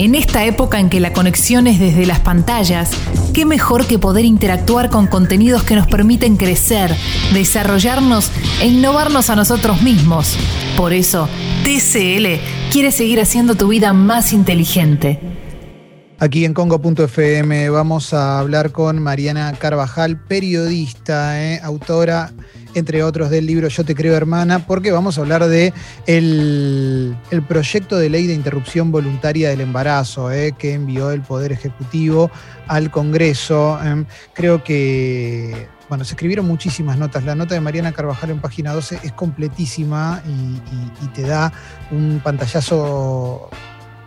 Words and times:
En 0.00 0.14
esta 0.14 0.46
época 0.46 0.80
en 0.80 0.88
que 0.88 0.98
la 0.98 1.12
conexión 1.12 1.66
es 1.66 1.78
desde 1.78 2.06
las 2.06 2.20
pantallas, 2.20 2.90
qué 3.34 3.44
mejor 3.44 3.86
que 3.86 3.98
poder 3.98 4.24
interactuar 4.24 4.88
con 4.88 5.06
contenidos 5.06 5.62
que 5.62 5.76
nos 5.76 5.86
permiten 5.88 6.38
crecer, 6.38 6.96
desarrollarnos 7.34 8.30
e 8.62 8.68
innovarnos 8.68 9.28
a 9.28 9.36
nosotros 9.36 9.82
mismos. 9.82 10.38
Por 10.74 10.94
eso, 10.94 11.28
TCL 11.64 12.40
quiere 12.72 12.92
seguir 12.92 13.20
haciendo 13.20 13.56
tu 13.56 13.68
vida 13.68 13.92
más 13.92 14.32
inteligente. 14.32 15.20
Aquí 16.18 16.46
en 16.46 16.54
Congo.fm 16.54 17.68
vamos 17.68 18.14
a 18.14 18.38
hablar 18.38 18.72
con 18.72 19.02
Mariana 19.02 19.52
Carvajal, 19.58 20.18
periodista, 20.18 21.42
eh, 21.42 21.60
autora 21.62 22.32
entre 22.74 23.02
otros 23.02 23.30
del 23.30 23.46
libro 23.46 23.68
Yo 23.68 23.84
te 23.84 23.94
creo 23.94 24.14
hermana, 24.14 24.66
porque 24.66 24.92
vamos 24.92 25.18
a 25.18 25.22
hablar 25.22 25.46
de 25.46 25.72
el, 26.06 27.16
proyecto 27.48 27.98
de 27.98 28.10
ley 28.10 28.26
de 28.26 28.34
interrupción 28.34 28.92
voluntaria 28.92 29.50
del 29.50 29.60
embarazo 29.60 30.30
eh, 30.30 30.54
que 30.58 30.74
envió 30.74 31.10
el 31.10 31.22
Poder 31.22 31.52
Ejecutivo 31.52 32.30
al 32.66 32.90
Congreso. 32.90 33.78
Em, 33.82 34.04
creo 34.34 34.62
que 34.62 35.68
bueno, 35.90 36.04
se 36.04 36.12
escribieron 36.12 36.46
muchísimas 36.46 36.96
notas. 36.96 37.24
La 37.24 37.34
nota 37.34 37.54
de 37.54 37.60
Mariana 37.60 37.90
Carvajal 37.90 38.30
en 38.30 38.40
página 38.40 38.72
12 38.72 39.00
es 39.02 39.12
completísima 39.12 40.22
y, 40.24 41.08
te 41.08 41.22
da 41.22 41.52
un 41.90 42.20
pantallazo, 42.22 43.50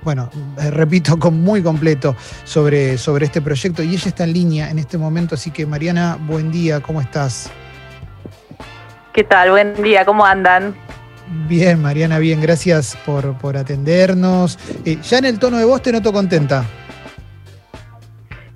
bueno, 0.02 0.30
eh, 0.62 0.72
repito, 0.72 1.18
muy 1.32 1.62
completo 1.62 2.16
sobre, 2.46 2.98
sobre 2.98 3.26
este 3.26 3.42
proyecto. 3.42 3.84
Y 3.84 3.90
ella 3.90 4.08
está 4.08 4.24
en 4.24 4.32
línea 4.32 4.70
en 4.72 4.80
este 4.80 4.98
momento, 4.98 5.36
así 5.36 5.52
que 5.52 5.66
Mariana, 5.66 6.18
buen 6.26 6.54
día, 6.54 6.80
¿cómo 6.80 7.02
estás? 7.02 7.52
¿Qué 9.14 9.24
tal? 9.24 9.52
Buen 9.52 9.76
día, 9.84 10.06
¿cómo 10.06 10.26
andan? 10.26 10.74
Bien, 11.48 11.80
Mariana, 11.80 12.18
bien, 12.18 12.42
gracias 12.42 12.98
por, 13.06 13.56
atendernos. 13.56 14.58
Eh, 14.86 14.98
ya 15.04 15.20
en 15.20 15.26
el 15.26 15.38
tono 15.38 15.60
de 15.60 15.66
voz 15.66 15.84
te 15.84 15.92
noto 15.92 16.12
contenta. 16.12 16.66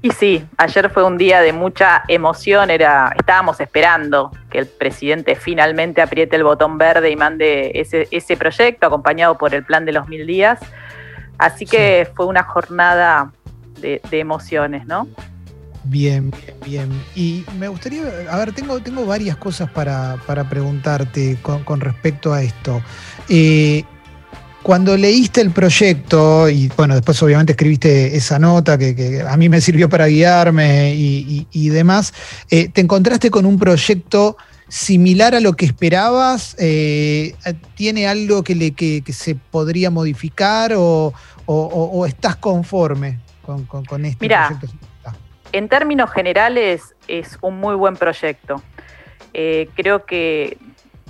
Y 0.02 0.10
sí, 0.10 0.44
ayer 0.58 0.90
fue 0.90 1.04
un 1.04 1.16
día 1.16 1.42
de 1.42 1.54
mucha 1.54 2.04
emoción, 2.08 2.72
era, 2.72 3.14
estábamos 3.16 3.59
esperando 3.59 4.31
que 4.50 4.58
el 4.58 4.66
presidente 4.66 5.36
finalmente 5.36 6.02
apriete 6.02 6.36
el 6.36 6.44
botón 6.44 6.80
verde 6.80 7.12
y 7.12 7.16
mande 7.16 7.72
ese, 7.76 8.08
ese 8.09 8.36
proyecto 8.36 8.88
acompañado 8.88 9.38
por 9.38 9.53
el 9.53 9.64
plan 9.64 9.86
de 9.86 9.92
los 9.92 10.08
mil 10.08 10.26
días. 10.26 10.59
Así 11.38 11.68
que 11.68 12.09
fue 12.16 12.26
una 12.26 12.42
jornada 12.42 13.31
de, 13.80 14.02
de 14.09 14.20
emociones, 14.20 14.88
¿no? 14.88 15.08
Bien, 15.83 16.31
bien, 16.31 16.56
bien. 16.66 16.89
Y 17.16 17.44
me 17.58 17.67
gustaría, 17.67 18.03
a 18.30 18.38
ver, 18.38 18.53
tengo, 18.53 18.80
tengo 18.81 19.06
varias 19.06 19.38
cosas 19.38 19.70
para, 19.70 20.17
preguntarte 20.50 21.38
con, 21.42 21.80
respecto 21.80 22.34
a 22.34 22.42
esto. 22.42 22.81
Eh, 23.30 23.84
cuando 24.64 24.97
leíste 24.97 25.39
el 25.39 25.52
proyecto, 25.52 26.50
y 26.50 26.69
bueno, 26.75 26.94
después 26.94 27.23
obviamente 27.23 27.53
escribiste 27.53 28.17
esa 28.17 28.38
nota 28.38 28.78
que, 28.78 29.23
a 29.25 29.38
mí 29.38 29.47
me 29.47 29.61
sirvió 29.61 29.88
para 29.88 30.08
guiarme 30.08 30.94
y, 30.94 31.69
demás, 31.69 32.14
eh, 32.50 32.67
¿te 32.67 32.81
encontraste 32.81 33.31
con 33.31 33.45
un 33.45 33.58
proyecto 33.58 34.36
similar 34.67 35.36
a 35.36 35.39
lo 35.39 35.53
que 35.53 35.66
esperabas? 35.66 36.56
Eh, 36.59 37.34
¿Tiene 37.75 38.08
algo 38.08 38.44
que, 38.44 38.56
le, 38.56 38.72
que, 38.72 39.02
se 39.14 39.36
podría 39.36 39.89
modificar 39.89 40.73
o, 40.75 41.14
estás 42.06 42.36
conforme 42.36 43.19
con, 43.45 43.64
con, 43.64 44.03
este 44.03 44.28
proyecto? 44.28 44.67
En 45.52 45.70
términos 45.70 46.12
generales 46.12 46.95
es 47.08 47.38
un 47.42 47.59
muy 47.59 47.76
buen 47.76 47.95
proyecto. 47.95 48.62
Eh, 49.34 49.70
creo 49.76 50.06
que, 50.06 50.58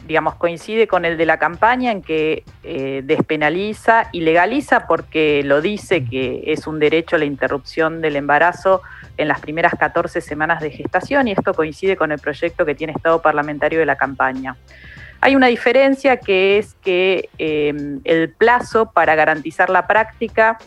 digamos, 0.05 0.35
coincide 0.35 0.87
con 0.87 1.05
el 1.05 1.17
de 1.17 1.25
la 1.25 1.39
campaña 1.39 1.91
en 1.91 2.01
que 2.01 2.43
eh, 2.63 3.01
despenaliza 3.03 4.09
y 4.11 4.21
legaliza 4.21 4.85
porque 4.85 5.41
lo 5.43 5.61
dice 5.61 6.05
que 6.05 6.43
es 6.47 6.67
un 6.67 6.79
derecho 6.79 7.15
a 7.15 7.19
la 7.19 7.25
interrupción 7.25 8.01
del 8.01 8.15
embarazo 8.15 8.81
en 9.17 9.27
las 9.27 9.39
primeras 9.39 9.73
14 9.73 10.21
semanas 10.21 10.61
de 10.61 10.69
gestación 10.69 11.27
y 11.27 11.31
esto 11.31 11.53
coincide 11.53 11.97
con 11.97 12.11
el 12.11 12.19
proyecto 12.19 12.65
que 12.65 12.75
tiene 12.75 12.93
Estado 12.93 13.21
parlamentario 13.21 13.79
de 13.79 13.85
la 13.85 13.95
campaña. 13.95 14.55
Hay 15.19 15.35
una 15.35 15.47
diferencia 15.47 16.17
que 16.17 16.59
es 16.59 16.75
que 16.75 17.29
eh, 17.39 17.73
el 18.03 18.29
plazo 18.29 18.91
para 18.91 19.15
garantizar 19.15 19.71
la 19.71 19.87
práctica 19.87 20.59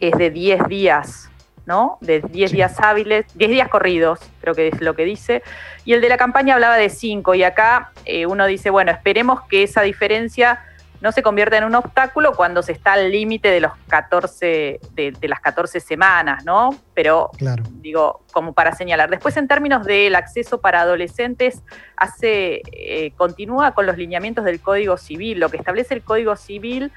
es 0.00 0.16
de 0.18 0.30
10 0.30 0.66
días 0.66 1.30
¿no? 1.68 1.98
De 2.00 2.20
10 2.20 2.50
días 2.50 2.80
hábiles, 2.80 3.26
10 3.34 3.50
días 3.50 3.68
corridos, 3.68 4.18
creo 4.40 4.54
que 4.54 4.68
es 4.68 4.80
lo 4.80 4.96
que 4.96 5.04
dice. 5.04 5.42
Y 5.84 5.92
el 5.92 6.00
de 6.00 6.08
la 6.08 6.16
campaña 6.16 6.54
hablaba 6.54 6.76
de 6.76 6.88
5 6.88 7.34
y 7.34 7.44
acá 7.44 7.92
eh, 8.06 8.24
uno 8.24 8.46
dice, 8.46 8.70
bueno, 8.70 8.90
esperemos 8.90 9.42
que 9.42 9.62
esa 9.62 9.82
diferencia 9.82 10.64
no 11.02 11.12
se 11.12 11.22
convierta 11.22 11.58
en 11.58 11.64
un 11.64 11.74
obstáculo 11.74 12.32
cuando 12.32 12.62
se 12.62 12.72
está 12.72 12.94
al 12.94 13.12
límite 13.12 13.50
de 13.50 13.60
los 13.60 13.72
14, 13.86 14.80
de, 14.94 15.28
las 15.28 15.40
14 15.40 15.78
semanas, 15.78 16.42
¿no? 16.44 16.70
Pero 16.94 17.30
digo, 17.72 18.22
como 18.32 18.54
para 18.54 18.72
señalar. 18.72 19.10
Después, 19.10 19.36
en 19.36 19.46
términos 19.46 19.84
del 19.84 20.16
acceso 20.16 20.62
para 20.62 20.80
adolescentes, 20.80 21.62
hace, 21.96 22.62
eh, 22.72 23.12
continúa 23.16 23.72
con 23.72 23.84
los 23.84 23.98
lineamientos 23.98 24.44
del 24.44 24.60
Código 24.60 24.96
Civil, 24.96 25.38
lo 25.38 25.50
que 25.50 25.58
establece 25.58 25.94
el 25.94 26.02
Código 26.02 26.34
Civil 26.34 26.90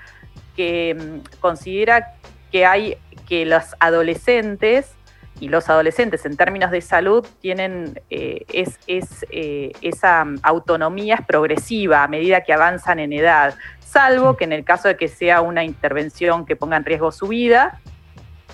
que 0.55 0.95
mm, 0.97 1.39
considera 1.39 2.15
que 2.51 2.66
hay 2.66 2.97
que 3.28 3.45
los 3.45 3.75
adolescentes 3.79 4.91
y 5.39 5.47
los 5.50 5.69
adolescentes 5.69 6.25
en 6.25 6.38
términos 6.38 6.69
de 6.72 6.81
salud 6.81 7.25
tienen 7.39 8.00
eh, 8.09 8.45
es, 8.51 8.78
eh, 9.31 9.72
esa 9.81 10.25
autonomía 10.44 11.16
es 11.16 11.25
progresiva 11.25 12.03
a 12.03 12.07
medida 12.07 12.41
que 12.41 12.53
avanzan 12.53 13.00
en 13.00 13.13
edad, 13.13 13.56
salvo 13.79 14.38
que 14.38 14.44
en 14.44 14.53
el 14.53 14.63
caso 14.63 14.88
de 14.88 14.97
que 14.97 15.07
sea 15.07 15.41
una 15.41 15.63
intervención 15.63 16.45
que 16.45 16.56
ponga 16.56 16.78
en 16.78 16.85
riesgo 16.85 17.12
su 17.12 17.28
vida, 17.28 17.81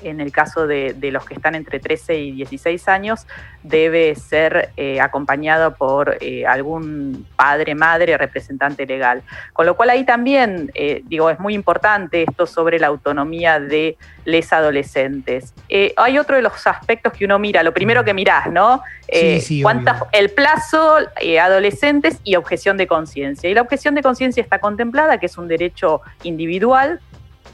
en 0.03 0.21
el 0.21 0.31
caso 0.31 0.67
de, 0.67 0.95
los 1.11 1.25
que 1.25 1.33
están 1.33 1.55
entre 1.55 1.79
13 1.79 2.17
y 2.17 2.31
16 2.31 2.87
años, 2.87 3.27
debe 3.63 4.15
ser 4.15 4.69
eh, 4.77 4.99
acompañado 5.01 5.75
por 5.75 6.17
eh, 6.21 6.45
algún 6.45 7.25
padre, 7.35 7.75
madre, 7.75 8.17
representante 8.17 8.85
legal. 8.85 9.23
Con 9.53 9.65
lo 9.65 9.75
cual 9.75 9.89
ahí 9.89 10.05
también, 10.05 10.71
eh, 10.73 11.01
digo, 11.05 11.29
es 11.29 11.39
muy 11.39 11.53
importante 11.53 12.23
esto 12.23 12.45
sobre 12.45 12.79
la 12.79 12.87
autonomía 12.87 13.59
de 13.59 13.97
les 14.25 14.51
adolescentes. 14.51 15.53
hay 15.95 16.17
otro 16.17 16.35
de 16.35 16.41
los 16.41 16.67
aspectos 16.67 17.13
que 17.13 17.25
uno 17.25 17.39
mira, 17.39 17.63
lo 17.63 17.73
primero 17.73 18.03
que 18.03 18.13
mirás, 18.13 18.51
¿no? 18.51 18.81
Sí, 19.09 19.39
sí, 19.39 19.63
el 20.11 20.29
plazo, 20.31 20.97
adolescentes 21.41 22.19
y 22.25 22.35
objeción 22.35 22.75
de 22.75 22.87
conciencia. 22.87 23.49
Y 23.49 23.53
la 23.53 23.61
objeción 23.61 23.95
de 23.95 24.01
conciencia 24.01 24.43
está 24.43 24.59
contemplada, 24.59 25.17
que 25.17 25.27
es 25.27 25.37
un 25.37 25.47
derecho 25.47 26.01
individual 26.23 26.99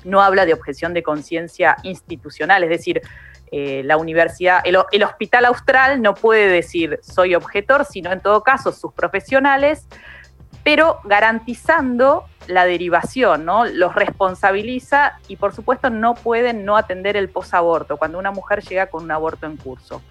no 0.04 0.22
habla 0.22 0.46
de 0.46 0.54
objeción 0.54 0.94
de 0.94 1.04
conciencia 1.04 1.78
institucional, 1.84 2.64
es 2.64 2.70
decir, 2.70 3.02
eh, 3.52 3.84
la 3.86 3.98
universidad, 3.98 4.62
el, 4.66 5.04
hospital 5.04 5.46
austral 5.46 6.02
no 6.02 6.16
puede 6.16 6.48
decir 6.48 7.00
soy 7.04 7.36
objetor, 7.36 7.86
sino 7.86 8.12
en 8.12 8.20
todo 8.20 8.42
caso 8.42 8.72
sus 8.72 8.92
profesionales, 8.94 9.88
pero 10.64 11.00
garantizando 11.04 12.26
la 12.48 12.66
derivación, 12.66 13.46
¿no? 13.46 13.66
Los 13.66 13.94
responsabiliza 13.94 15.20
y 15.28 15.36
por 15.36 15.54
supuesto 15.54 15.92
no 15.92 16.16
pueden 16.16 16.66
no 16.66 16.78
atender 16.78 17.16
el 17.16 17.30
posaborto 17.30 17.98
cuando 17.98 18.18
una 18.18 18.32
mujer 18.32 18.64
llega 18.64 18.88
con 18.88 19.04
un 19.04 19.12
aborto 19.12 19.46
en 19.46 19.58
curso 19.58 20.02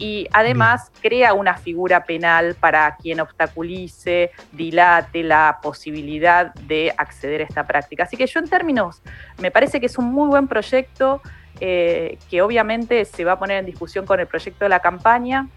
y 0.00 0.26
además 0.32 0.90
crea 1.02 1.34
una 1.34 1.58
figura 1.58 2.04
penal 2.04 2.56
para 2.58 2.96
quien 2.96 3.20
obstaculice, 3.20 4.30
dilate 4.50 5.22
la 5.22 5.58
posibilidad 5.62 6.54
de 6.54 6.94
acceder 6.96 7.42
a 7.42 7.44
esta 7.44 7.66
práctica. 7.66 8.04
Así 8.04 8.16
que 8.16 8.26
yo 8.26 8.40
en 8.40 8.48
términos, 8.48 9.02
me 9.38 9.50
parece 9.50 9.78
que 9.78 9.86
es 9.86 9.98
un 9.98 10.06
muy 10.06 10.28
buen 10.28 10.48
proyecto 10.48 11.20
eh, 11.60 12.16
que 12.30 12.40
obviamente 12.40 13.04
se 13.04 13.24
va 13.24 13.32
a 13.32 13.38
poner 13.38 13.58
en 13.58 13.66
discusión 13.66 14.06
con 14.06 14.18
el 14.18 14.26
proyecto 14.26 14.64
de 14.64 14.70
la 14.70 14.80
campaña 14.80 15.48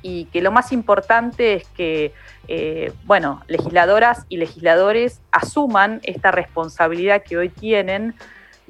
y 0.00 0.26
que 0.26 0.42
lo 0.42 0.52
más 0.52 0.70
importante 0.70 1.54
es 1.54 1.66
que, 1.70 2.12
eh, 2.46 2.92
bueno, 3.02 3.42
legisladoras 3.48 4.26
y 4.28 4.36
legisladores 4.36 5.20
asuman 5.32 6.00
esta 6.04 6.30
responsabilidad 6.30 7.24
que 7.24 7.36
hoy 7.36 7.48
tienen 7.48 8.14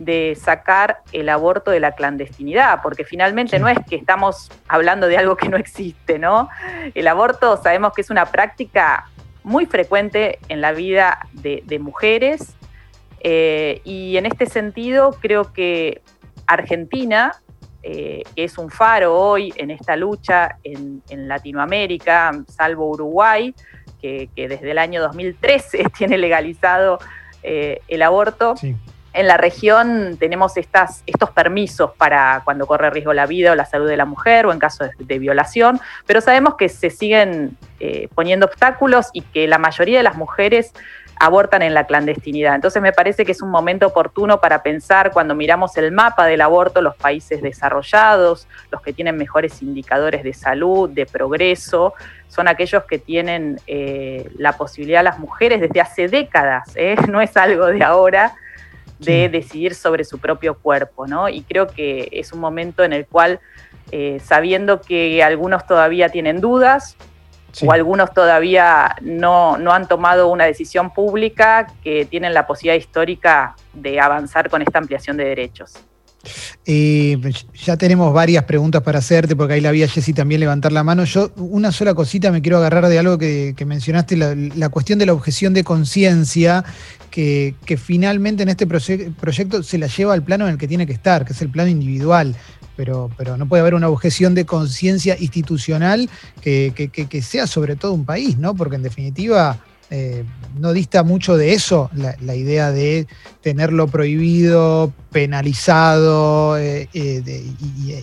de 0.04 0.36
sacar 0.40 0.98
el 1.12 1.28
aborto 1.28 1.70
de 1.70 1.80
la 1.80 1.92
clandestinidad, 1.92 2.82
porque 2.82 3.04
finalmente 3.04 3.58
no 3.58 3.68
es 3.68 3.78
que 3.88 3.96
estamos 3.96 4.50
hablando 4.68 5.06
de 5.06 5.16
algo 5.16 5.36
que 5.36 5.48
no 5.48 5.56
existe, 5.56 6.18
¿no? 6.18 6.48
El 6.94 7.06
aborto 7.08 7.60
sabemos 7.62 7.92
que 7.92 8.00
es 8.00 8.10
una 8.10 8.26
práctica 8.26 9.06
muy 9.44 9.66
frecuente 9.66 10.38
en 10.48 10.60
la 10.60 10.72
vida 10.72 11.26
de, 11.32 11.78
mujeres 11.80 12.54
eh, 13.20 13.80
y 13.84 14.16
en 14.16 14.26
este 14.26 14.46
sentido 14.46 15.16
creo 15.20 15.52
que 15.52 16.00
Argentina, 16.46 17.32
eh, 17.82 18.22
que 18.36 18.44
es 18.44 18.58
un 18.58 18.70
faro 18.70 19.16
hoy 19.16 19.52
en 19.56 19.70
esta 19.70 19.96
lucha 19.96 20.58
en, 20.62 21.02
Latinoamérica, 21.28 22.32
salvo 22.48 22.90
Uruguay, 22.90 23.54
que, 24.00 24.28
desde 24.36 24.70
el 24.70 24.78
año 24.78 25.00
2013 25.00 25.84
tiene 25.96 26.18
legalizado 26.18 26.98
eh, 27.42 27.80
el 27.88 28.02
aborto, 28.02 28.54
en 29.12 29.26
la 29.26 29.36
región 29.36 30.16
tenemos 30.18 30.56
estos 30.56 31.30
permisos 31.34 31.90
para 31.96 32.42
cuando 32.44 32.66
corre 32.66 32.90
riesgo 32.90 33.12
la 33.12 33.26
vida 33.26 33.52
o 33.52 33.54
la 33.54 33.66
salud 33.66 33.88
de 33.88 33.96
la 33.96 34.04
mujer 34.04 34.46
o 34.46 34.52
en 34.52 34.58
caso 34.58 34.84
de, 34.98 35.18
violación, 35.18 35.80
pero 36.06 36.20
sabemos 36.20 36.54
que 36.56 36.68
se 36.68 36.90
siguen 36.90 37.56
eh, 37.80 38.08
poniendo 38.14 38.46
obstáculos 38.46 39.08
y 39.12 39.22
que 39.22 39.46
la 39.46 39.58
mayoría 39.58 39.98
de 39.98 40.02
las 40.02 40.16
mujeres 40.16 40.72
abortan 41.20 41.62
en 41.62 41.74
la 41.74 41.86
clandestinidad. 41.86 42.54
Entonces 42.54 42.82
me 42.82 42.92
parece 42.92 43.24
que 43.24 43.32
es 43.32 43.42
un 43.42 43.50
momento 43.50 43.86
oportuno 43.86 44.40
para 44.40 44.62
pensar 44.62 45.12
cuando 45.12 45.36
miramos 45.36 45.76
el 45.76 45.92
mapa 45.92 46.26
del 46.26 46.40
aborto, 46.40 46.80
los 46.80 46.96
países 46.96 47.42
desarrollados, 47.42 48.48
los 48.72 48.82
que 48.82 48.92
tienen 48.92 49.16
mejores 49.16 49.62
indicadores 49.62 50.24
de 50.24 50.32
salud, 50.32 50.90
de 50.90 51.06
progreso, 51.06 51.94
son 52.26 52.48
aquellos 52.48 52.84
que 52.84 52.98
tienen 52.98 53.60
eh, 53.66 54.30
la 54.36 54.54
posibilidad 54.54 55.04
las 55.04 55.18
mujeres 55.18 55.60
desde 55.60 55.80
hace 55.80 56.08
décadas, 56.08 56.72
¿eh? 56.74 56.96
no 57.08 57.20
es 57.20 57.36
algo 57.36 57.66
de 57.66 57.84
ahora, 57.84 58.34
de 59.04 59.28
decidir 59.28 59.74
sobre 59.74 60.04
su 60.04 60.18
propio 60.18 60.54
cuerpo, 60.54 61.06
¿no? 61.06 61.28
Y 61.28 61.42
creo 61.42 61.66
que 61.66 62.08
es 62.12 62.32
un 62.32 62.40
momento 62.40 62.84
en 62.84 62.92
el 62.92 63.06
cual, 63.06 63.40
eh, 63.90 64.20
sabiendo 64.24 64.80
que 64.80 65.22
algunos 65.22 65.66
todavía 65.66 66.08
tienen 66.08 66.40
dudas, 66.40 66.96
o 67.60 67.70
algunos 67.70 68.14
todavía 68.14 68.96
no, 69.02 69.58
no, 69.58 69.72
han 69.72 69.86
tomado 69.86 70.28
una 70.28 70.46
decisión 70.46 70.94
pública 70.94 71.66
que 71.84 72.06
tienen 72.06 72.32
la 72.32 72.46
posibilidad 72.46 72.80
histórica 72.80 73.56
de 73.74 74.00
avanzar 74.00 74.48
con 74.48 74.62
esta 74.62 74.78
ampliación 74.78 75.18
de 75.18 75.24
derechos. 75.24 75.74
Eh, 76.64 77.18
ya 77.54 77.76
tenemos 77.76 78.12
varias 78.12 78.44
preguntas 78.44 78.82
para 78.82 79.00
hacerte, 79.00 79.34
porque 79.34 79.54
ahí 79.54 79.60
la 79.60 79.72
vi 79.72 79.82
a 79.82 79.88
Jessy 79.88 80.12
también 80.12 80.40
levantar 80.40 80.72
la 80.72 80.84
mano. 80.84 81.04
Yo, 81.04 81.32
una 81.36 81.72
sola 81.72 81.94
cosita, 81.94 82.30
me 82.30 82.40
quiero 82.40 82.58
agarrar 82.58 82.86
de 82.86 82.98
algo 82.98 83.18
que, 83.18 83.54
mencionaste, 83.66 84.16
la, 84.16 84.68
cuestión 84.68 84.98
de 84.98 85.06
la 85.06 85.12
objeción 85.12 85.54
de 85.54 85.64
conciencia, 85.64 86.64
que, 87.12 87.54
finalmente 87.76 88.42
en 88.42 88.48
este 88.48 88.66
proyecto 88.66 89.62
se 89.62 89.78
la 89.78 89.86
lleva 89.86 90.14
al 90.14 90.24
plano 90.24 90.46
en 90.46 90.54
el 90.54 90.58
que 90.58 90.66
tiene 90.66 90.86
que 90.86 90.92
estar, 90.92 91.24
que 91.24 91.32
es 91.32 91.42
el 91.42 91.50
plano 91.50 91.70
individual. 91.70 92.34
Pero, 92.74 93.10
pero 93.18 93.36
no 93.36 93.46
puede 93.46 93.60
haber 93.60 93.74
una 93.74 93.88
objeción 93.88 94.34
de 94.34 94.46
conciencia 94.46 95.16
institucional 95.20 96.08
que, 96.40 96.72
que 96.90 97.22
sea 97.22 97.46
sobre 97.46 97.76
todo 97.76 97.92
un 97.92 98.06
país, 98.06 98.38
¿no? 98.38 98.54
Porque 98.54 98.76
en 98.76 98.82
definitiva 98.82 99.60
eh, 99.94 100.24
no 100.58 100.72
dista 100.72 101.02
mucho 101.02 101.36
de 101.36 101.52
eso 101.52 101.90
la, 101.94 102.34
idea 102.34 102.72
de 102.72 103.06
tenerlo 103.42 103.88
prohibido, 103.88 104.90
penalizado 105.10 106.56
eh, 106.56 106.88
eh, 106.94 107.44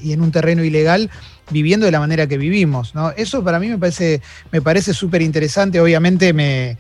y, 0.04 0.12
en 0.12 0.22
un 0.22 0.32
terreno 0.32 0.64
ilegal, 0.64 1.10
viviendo 1.50 1.88
de 1.88 1.92
la 1.92 2.00
manera 2.00 2.28
que 2.28 2.38
vivimos. 2.38 2.94
¿no? 2.94 3.10
Eso 3.18 3.44
para 3.44 3.60
mí 3.60 3.70
me 3.70 3.80
parece 3.80 4.22
me 4.52 4.62
parece 4.62 4.94
súper 4.94 5.24
interesante. 5.24 5.82
Obviamente 5.82 6.32
me, 6.32 6.78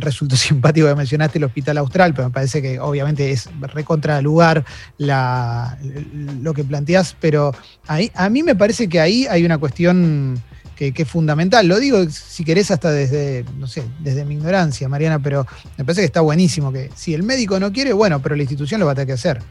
resultó 0.00 0.36
simpático 0.36 0.86
que 0.86 0.94
mencionaste 0.94 1.38
el 1.38 1.44
Hospital 1.44 1.78
Austral, 1.78 2.14
pero 2.14 2.28
me 2.28 2.34
parece 2.34 2.62
que 2.62 2.78
obviamente 2.80 3.30
es 3.30 3.48
recontra 3.60 4.20
lugar 4.20 4.64
lo 4.98 6.54
que 6.54 6.64
planteás, 6.64 7.16
pero 7.20 7.52
ahí, 7.86 8.10
a 8.14 8.28
mí 8.28 8.42
me 8.42 8.54
parece 8.54 8.88
que 8.88 9.00
ahí 9.00 9.26
hay 9.26 9.44
una 9.44 9.58
cuestión 9.58 10.40
que, 10.88 11.02
es 11.02 11.08
fundamental. 11.08 11.66
Lo 11.66 11.78
digo, 11.78 12.04
si 12.08 12.44
querés, 12.44 12.70
hasta 12.70 12.90
desde, 12.90 13.44
no 13.58 13.66
sé, 13.66 13.84
desde 13.98 14.24
mi 14.24 14.34
ignorancia, 14.34 14.88
Mariana, 14.88 15.18
pero 15.18 15.46
me 15.76 15.84
parece 15.84 16.00
que 16.00 16.06
está 16.06 16.22
buenísimo 16.22 16.72
que 16.72 16.90
si 16.94 17.12
el 17.12 17.22
médico 17.22 17.60
no 17.60 17.70
quiere, 17.70 17.92
bueno, 17.92 18.20
pero 18.22 18.34
la 18.34 18.42
institución 18.42 18.80
lo 18.80 18.86
va 18.86 18.92
a 18.92 18.94
tener 18.94 19.08
que 19.08 19.12
hacer. 19.12 19.42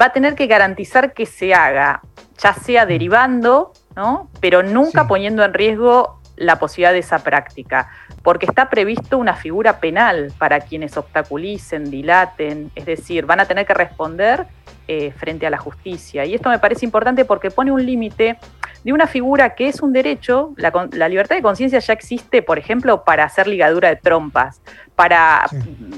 Va 0.00 0.06
a 0.06 0.12
tener 0.12 0.34
que 0.34 0.46
garantizar 0.46 1.14
que 1.14 1.24
se 1.24 1.54
haga, 1.54 2.02
ya 2.42 2.54
sea 2.54 2.84
derivando, 2.84 3.72
¿no? 3.96 4.30
Pero 4.40 4.62
nunca 4.62 5.06
poniendo 5.06 5.44
en 5.44 5.54
riesgo 5.54 6.20
la 6.36 6.58
posibilidad 6.58 6.92
de 6.92 6.98
esa 7.00 7.20
práctica, 7.20 7.90
porque 8.22 8.46
está 8.46 8.68
previsto 8.68 9.18
una 9.18 9.34
figura 9.34 9.80
penal 9.80 10.32
para 10.38 10.60
quienes 10.60 10.96
obstaculicen, 10.96 11.90
dilaten, 11.90 12.70
es 12.74 12.86
decir, 12.86 13.26
van 13.26 13.40
a 13.40 13.44
tener 13.46 13.66
que 13.66 13.74
responder 13.74 14.46
eh, 14.88 15.12
frente 15.12 15.46
a 15.46 15.50
la 15.50 15.58
justicia. 15.58 16.24
Y 16.24 16.34
esto 16.34 16.50
me 16.50 16.58
parece 16.58 16.84
importante 16.84 17.24
porque 17.24 17.50
pone 17.50 17.72
un 17.72 17.84
límite 17.84 18.38
de 18.82 18.92
una 18.92 19.06
figura 19.06 19.54
que 19.54 19.68
es 19.68 19.80
un 19.80 19.92
derecho, 19.92 20.52
la, 20.56 21.08
libertad 21.08 21.36
de 21.36 21.42
conciencia 21.42 21.78
ya 21.78 21.94
existe, 21.94 22.42
por 22.42 22.58
ejemplo, 22.58 23.02
para 23.02 23.24
hacer 23.24 23.46
ligadura 23.46 23.88
de 23.88 23.96
trompas, 23.96 24.60
para 24.94 25.46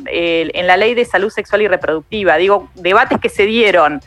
en 0.06 0.66
la 0.68 0.76
ley 0.76 0.94
de 0.94 1.04
salud 1.04 1.30
sexual 1.30 1.62
y 1.62 1.68
reproductiva, 1.68 2.36
digo, 2.36 2.68
debates 2.76 3.18
que 3.18 3.28
se 3.28 3.44
dieron 3.44 4.00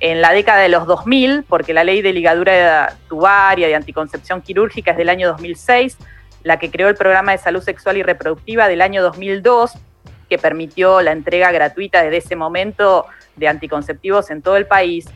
en 0.00 0.22
la 0.22 0.32
década 0.32 0.60
de 0.60 0.70
los 0.70 0.86
2000, 0.86 1.44
porque 1.48 1.74
la 1.74 1.84
ley 1.84 2.02
de 2.02 2.12
ligadura 2.12 2.96
tubaria, 3.08 3.68
de 3.68 3.74
anticoncepción 3.74 4.40
quirúrgica 4.40 4.92
es 4.92 4.96
del 4.96 5.10
año 5.10 5.28
2006, 5.28 5.98
la 6.42 6.58
que 6.58 6.70
creó 6.70 6.88
el 6.88 6.96
programa 6.96 7.32
de 7.32 7.38
salud 7.38 7.62
sexual 7.62 7.98
y 7.98 8.02
reproductiva 8.02 8.66
del 8.66 8.80
año 8.80 9.02
2002, 9.02 9.72
que 10.28 10.38
permitió 10.38 11.02
la 11.02 11.12
entrega 11.12 11.52
gratuita 11.52 12.02
desde 12.02 12.16
ese 12.16 12.36
momento 12.36 13.06
de 13.36 13.48
anticonceptivos 13.48 14.30
en 14.30 14.40
todo 14.40 14.56
el 14.56 14.66
país, 14.66 15.06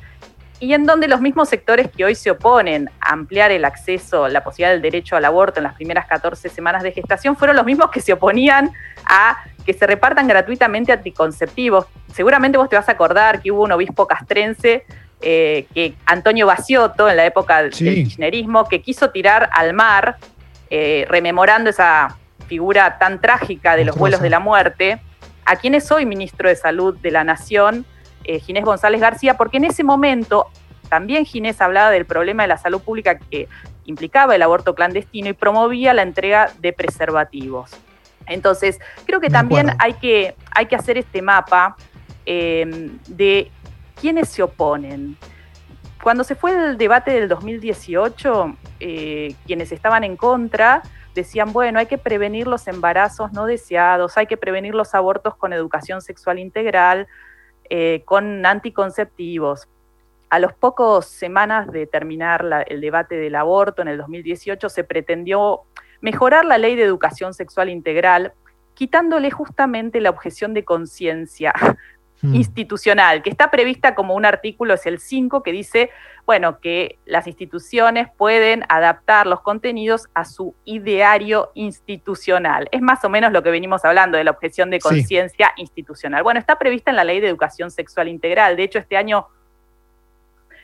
y 0.60 0.72
en 0.72 0.84
donde 0.84 1.08
los 1.08 1.20
mismos 1.20 1.48
sectores 1.48 1.90
que 1.90 2.04
hoy 2.04 2.14
se 2.14 2.30
oponen 2.30 2.90
a 3.00 3.12
ampliar 3.12 3.50
el 3.50 3.64
acceso, 3.64 4.28
la 4.28 4.44
posibilidad 4.44 4.72
del 4.72 4.82
derecho 4.82 5.16
al 5.16 5.24
aborto 5.24 5.60
en 5.60 5.64
las 5.64 5.74
primeras 5.74 6.06
14 6.06 6.48
semanas 6.48 6.82
de 6.82 6.92
gestación, 6.92 7.36
fueron 7.36 7.56
los 7.56 7.66
mismos 7.66 7.90
que 7.90 8.00
se 8.00 8.12
oponían 8.12 8.70
a 9.04 9.36
que 9.64 9.72
se 9.72 9.86
repartan 9.86 10.28
gratuitamente 10.28 10.92
anticonceptivos. 10.92 11.86
Seguramente 12.12 12.58
vos 12.58 12.68
te 12.68 12.76
vas 12.76 12.88
a 12.88 12.92
acordar 12.92 13.40
que 13.42 13.50
hubo 13.50 13.62
un 13.62 13.72
obispo 13.72 14.06
castrense, 14.06 14.84
eh, 15.20 15.66
que 15.72 15.94
Antonio 16.06 16.46
Baciotto, 16.46 17.08
en 17.08 17.16
la 17.16 17.24
época 17.24 17.62
del 17.62 17.72
kirchnerismo, 17.72 18.68
que 18.68 18.82
quiso 18.82 19.10
tirar 19.10 19.48
al 19.52 19.72
mar, 19.72 20.16
eh, 20.70 21.06
rememorando 21.08 21.70
esa 21.70 22.16
figura 22.46 22.98
tan 22.98 23.20
trágica 23.20 23.76
de 23.76 23.84
los 23.84 23.96
vuelos 23.96 24.20
de 24.20 24.30
la 24.30 24.38
muerte, 24.38 25.00
a 25.46 25.56
quien 25.56 25.74
es 25.74 25.90
hoy 25.90 26.06
ministro 26.06 26.48
de 26.48 26.56
Salud 26.56 26.96
de 26.98 27.10
la 27.10 27.24
Nación, 27.24 27.86
eh, 28.24 28.40
Ginés 28.40 28.64
González 28.64 29.00
García, 29.00 29.36
porque 29.36 29.58
en 29.58 29.64
ese 29.64 29.84
momento 29.84 30.46
también 30.88 31.24
Ginés 31.24 31.60
hablaba 31.60 31.90
del 31.90 32.06
problema 32.06 32.42
de 32.42 32.48
la 32.48 32.58
salud 32.58 32.80
pública 32.80 33.18
que 33.18 33.48
implicaba 33.84 34.34
el 34.34 34.42
aborto 34.42 34.74
clandestino 34.74 35.28
y 35.28 35.32
promovía 35.32 35.94
la 35.94 36.02
entrega 36.02 36.50
de 36.60 36.72
preservativos. 36.72 37.70
Entonces, 38.26 38.78
creo 39.06 39.20
que 39.20 39.30
también 39.30 39.70
hay 39.78 39.94
que, 39.94 40.34
hay 40.50 40.66
que 40.66 40.76
hacer 40.76 40.98
este 40.98 41.22
mapa 41.22 41.76
em, 42.24 42.98
de 43.06 43.50
quiénes 44.00 44.28
se 44.28 44.42
oponen. 44.42 45.16
Cuando 46.02 46.24
se 46.24 46.34
fue 46.34 46.52
el 46.52 46.76
debate 46.76 47.12
del 47.12 47.28
2018, 47.28 48.56
eh, 48.80 49.34
quienes 49.46 49.72
estaban 49.72 50.04
en 50.04 50.16
contra 50.16 50.82
decían, 51.14 51.52
bueno, 51.52 51.78
hay 51.78 51.86
que 51.86 51.96
prevenir 51.96 52.46
los 52.46 52.66
embarazos 52.66 53.32
no 53.32 53.46
deseados, 53.46 54.18
hay 54.18 54.26
que 54.26 54.36
prevenir 54.36 54.74
los 54.74 54.94
abortos 54.94 55.36
con 55.36 55.52
educación 55.52 56.02
sexual 56.02 56.38
integral, 56.38 57.06
eh, 57.70 58.02
con 58.04 58.44
anticonceptivos. 58.44 59.68
A 60.28 60.38
los 60.38 60.52
pocos 60.52 61.06
semanas 61.06 61.70
de 61.70 61.86
terminar 61.86 62.66
el 62.68 62.80
debate 62.80 63.14
del 63.14 63.36
aborto 63.36 63.82
en 63.82 63.88
el 63.88 63.98
2018 63.98 64.68
se 64.68 64.84
pretendió 64.84 65.62
mejorar 66.04 66.44
la 66.44 66.58
ley 66.58 66.76
de 66.76 66.82
educación 66.82 67.32
sexual 67.32 67.70
integral, 67.70 68.34
quitándole 68.74 69.30
justamente 69.30 70.02
la 70.02 70.10
objeción 70.10 70.52
de 70.52 70.62
conciencia 70.62 71.54
mm. 72.20 72.34
institucional, 72.34 73.22
que 73.22 73.30
está 73.30 73.50
prevista 73.50 73.94
como 73.94 74.14
un 74.14 74.26
artículo, 74.26 74.74
es 74.74 74.84
el 74.84 74.98
5, 74.98 75.42
que 75.42 75.50
dice, 75.50 75.88
bueno, 76.26 76.60
que 76.60 76.98
las 77.06 77.26
instituciones 77.26 78.08
pueden 78.18 78.64
adaptar 78.68 79.26
los 79.26 79.40
contenidos 79.40 80.08
a 80.12 80.26
su 80.26 80.54
ideario 80.66 81.52
institucional. 81.54 82.68
Es 82.70 82.82
más 82.82 83.02
o 83.06 83.08
menos 83.08 83.32
lo 83.32 83.42
que 83.42 83.50
venimos 83.50 83.82
hablando 83.86 84.18
de 84.18 84.24
la 84.24 84.32
objeción 84.32 84.68
de 84.68 84.80
conciencia 84.80 85.54
institucional. 85.56 86.22
Bueno, 86.22 86.38
está 86.38 86.58
prevista 86.58 86.90
en 86.90 86.96
la 86.96 87.04
ley 87.04 87.20
de 87.20 87.28
educación 87.28 87.70
sexual 87.70 88.08
integral. 88.08 88.58
De 88.58 88.64
hecho, 88.64 88.78
este 88.78 88.98
año 88.98 89.26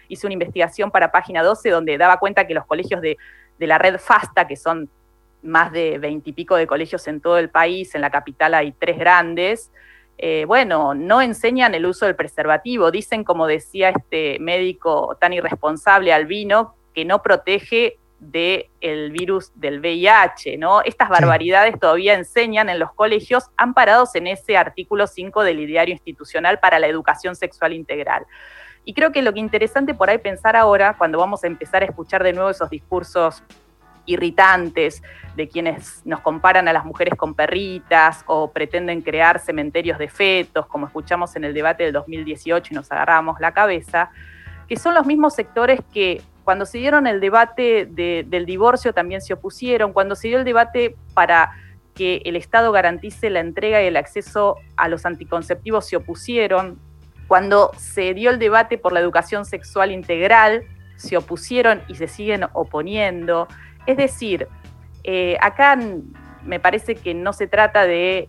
hice 0.07 0.27
una 0.27 0.35
investigación 0.35 0.91
para 0.91 1.11
página 1.11 1.43
12 1.43 1.71
donde 1.71 1.97
daba 1.97 2.19
cuenta 2.19 2.47
que 2.47 2.53
los 2.53 2.67
colegios 2.67 3.01
de, 3.01 3.17
de 3.59 3.67
la 3.67 3.79
red 3.79 3.97
FASTA, 3.99 4.47
que 4.47 4.57
son 4.57 4.91
más 5.43 5.73
de 5.73 5.99
veintipico 5.99 6.57
de 6.57 6.67
colegios 6.67 7.07
en 7.09 7.21
todo 7.21 7.39
el 7.39 7.51
país, 7.51 7.95
en 7.95 8.01
la 8.01 8.11
capital 8.11 8.55
hay 8.55 8.73
tres 8.73 8.99
grandes, 8.99 9.71
eh, 10.23 10.45
bueno, 10.47 10.93
no 10.93 11.23
enseñan 11.23 11.75
el 11.75 11.87
uso 11.87 12.05
del 12.05 12.15
preservativo. 12.15 12.91
Dicen, 12.91 13.25
como 13.25 13.47
decía 13.47 13.89
este 13.89 14.39
médico 14.39 15.17
tan 15.19 15.33
irresponsable 15.33 16.13
albino, 16.13 16.75
que 16.93 17.07
no 17.07 17.23
protege 17.23 17.97
del 18.19 19.13
virus 19.13 19.51
del 19.55 19.81
VIH, 19.81 20.59
¿no? 20.59 20.83
Estas 20.83 21.09
barbaridades 21.09 21.81
todavía 21.81 22.13
enseñan 22.13 22.69
en 22.69 22.79
los 22.79 22.93
colegios 22.93 23.45
amparados 23.57 24.15
en 24.15 24.27
ese 24.27 24.59
artículo 24.59 25.07
5 25.07 25.43
del 25.43 25.61
ideario 25.61 25.95
institucional 25.95 26.59
para 26.59 26.79
la 26.79 26.87
educación 26.87 27.35
sexual 27.35 27.73
integral. 27.73 28.27
Y 28.85 28.93
creo 28.93 29.13
que 29.13 29.23
lo 29.23 29.33
que 29.33 29.41
interesante 29.41 29.95
por 29.95 30.11
ahí 30.11 30.19
pensar 30.19 30.55
ahora, 30.55 30.97
cuando 30.99 31.19
vamos 31.19 31.45
a 31.45 31.47
empezar 31.47 31.83
a 31.83 31.87
escuchar 31.87 32.23
de 32.23 32.35
nuevo 32.35 32.51
esos 32.51 32.69
discursos 32.69 33.43
irritantes 34.11 35.03
de 35.37 35.49
quienes 35.49 36.03
nos 36.05 36.21
comparan 36.21 36.69
a 36.69 36.73
las 36.73 36.85
mujeres 36.85 37.15
con 37.15 37.35
perritas 37.35 38.25
o 38.27 38.51
pretenden 38.51 39.01
crear 39.01 39.39
cementerios 39.39 39.99
de 39.99 40.09
fetos, 40.09 40.67
como 40.67 40.87
escuchamos 40.87 41.37
en 41.37 41.45
el 41.45 41.55
debate 41.55 41.85
del 41.85 41.93
2018 41.93 42.73
y 42.73 42.75
nos 42.75 42.91
agarramos 42.91 43.41
la 43.41 43.53
cabeza, 43.53 44.11
que 44.69 44.77
son 44.77 44.95
los 44.95 45.07
mismos 45.07 45.35
sectores 45.35 45.81
que 45.93 46.23
cuando 46.45 46.67
se 46.67 46.79
dieron 46.79 47.07
el 47.07 47.21
debate 47.21 47.87
del 47.87 48.47
divorcio 48.47 48.93
también 48.93 49.21
se 49.21 49.35
opusieron, 49.35 49.93
cuando 49.93 50.17
se 50.17 50.29
dio 50.29 50.39
el 50.39 50.45
debate 50.45 50.97
para 51.15 51.53
que 51.95 52.23
el 52.25 52.37
Estado 52.37 52.73
garantice 52.73 53.31
la 53.31 53.41
entrega 53.41 53.83
y 53.83 53.87
el 53.87 53.97
acceso 53.97 54.57
a 54.77 54.89
los 54.89 55.07
anticonceptivos 55.07 55.87
se 55.87 55.97
opusieron, 55.97 56.79
cuando 57.29 57.71
se 57.77 58.15
dio 58.15 58.31
el 58.31 58.39
debate 58.41 58.79
por 58.79 58.93
la 58.93 59.01
educación 59.01 59.45
sexual 59.45 59.93
integral 59.93 60.65
se 61.01 61.17
opusieron 61.17 61.83
y 61.89 61.95
se 61.95 62.09
siguen 62.09 62.45
oponiendo. 62.53 63.49
Es 63.87 63.97
decir, 63.97 64.49
eh, 65.05 65.37
acá 65.41 65.79
me 66.45 66.61
parece 66.61 66.95
que 66.95 67.15
no 67.15 67.33
se 67.33 67.47
trata 67.47 67.87
de 67.87 68.29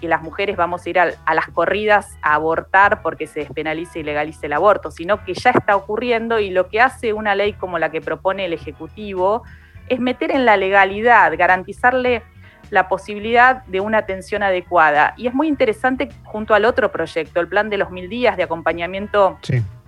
que 0.00 0.08
las 0.08 0.22
mujeres 0.22 0.56
vamos 0.56 0.84
a 0.86 0.90
ir 0.90 0.98
a, 0.98 1.06
las 1.06 1.48
corridas 1.52 2.16
a 2.22 2.34
abortar 2.34 3.02
porque 3.02 3.26
se 3.26 3.40
despenalice 3.40 3.98
y 3.98 4.02
legalice 4.02 4.46
el 4.46 4.52
aborto, 4.54 4.90
sino 4.90 5.24
que 5.24 5.34
ya 5.34 5.50
está 5.50 5.76
ocurriendo 5.76 6.38
y 6.38 6.50
lo 6.50 6.68
que 6.68 6.80
hace 6.80 7.12
una 7.12 7.34
ley 7.34 7.52
como 7.52 7.78
la 7.78 7.90
que 7.90 8.00
propone 8.00 8.46
el 8.46 8.52
Ejecutivo 8.52 9.42
es 9.88 10.00
meter 10.00 10.30
en 10.30 10.44
la 10.44 10.56
legalidad, 10.56 11.32
garantizarle 11.36 12.22
la 12.70 12.88
posibilidad 12.88 13.64
de 13.64 13.80
una 13.80 13.98
atención 13.98 14.42
adecuada. 14.42 15.14
Y 15.16 15.26
es 15.26 15.34
muy 15.34 15.48
interesante 15.48 16.08
junto 16.24 16.54
al 16.54 16.64
otro 16.64 16.92
proyecto, 16.92 17.40
el 17.40 17.48
plan 17.48 17.70
de 17.70 17.78
los 17.78 17.90
mil 17.90 18.08
días 18.08 18.36
de 18.36 18.42
acompañamiento 18.42 19.38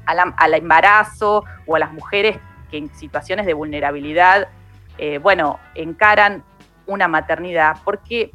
al, 0.07 0.55
embarazo 0.55 1.45
o 1.67 1.77
a 1.77 1.79
las 1.79 1.93
mujeres 1.93 2.39
que 2.71 2.79
en 2.79 2.95
situaciones 2.95 3.47
de 3.47 3.55
vulnerabilidad, 3.55 4.49
eh, 4.99 5.19
bueno, 5.19 5.59
encaran 5.75 6.45
una 6.87 7.09
maternidad, 7.09 7.77
porque 7.85 8.33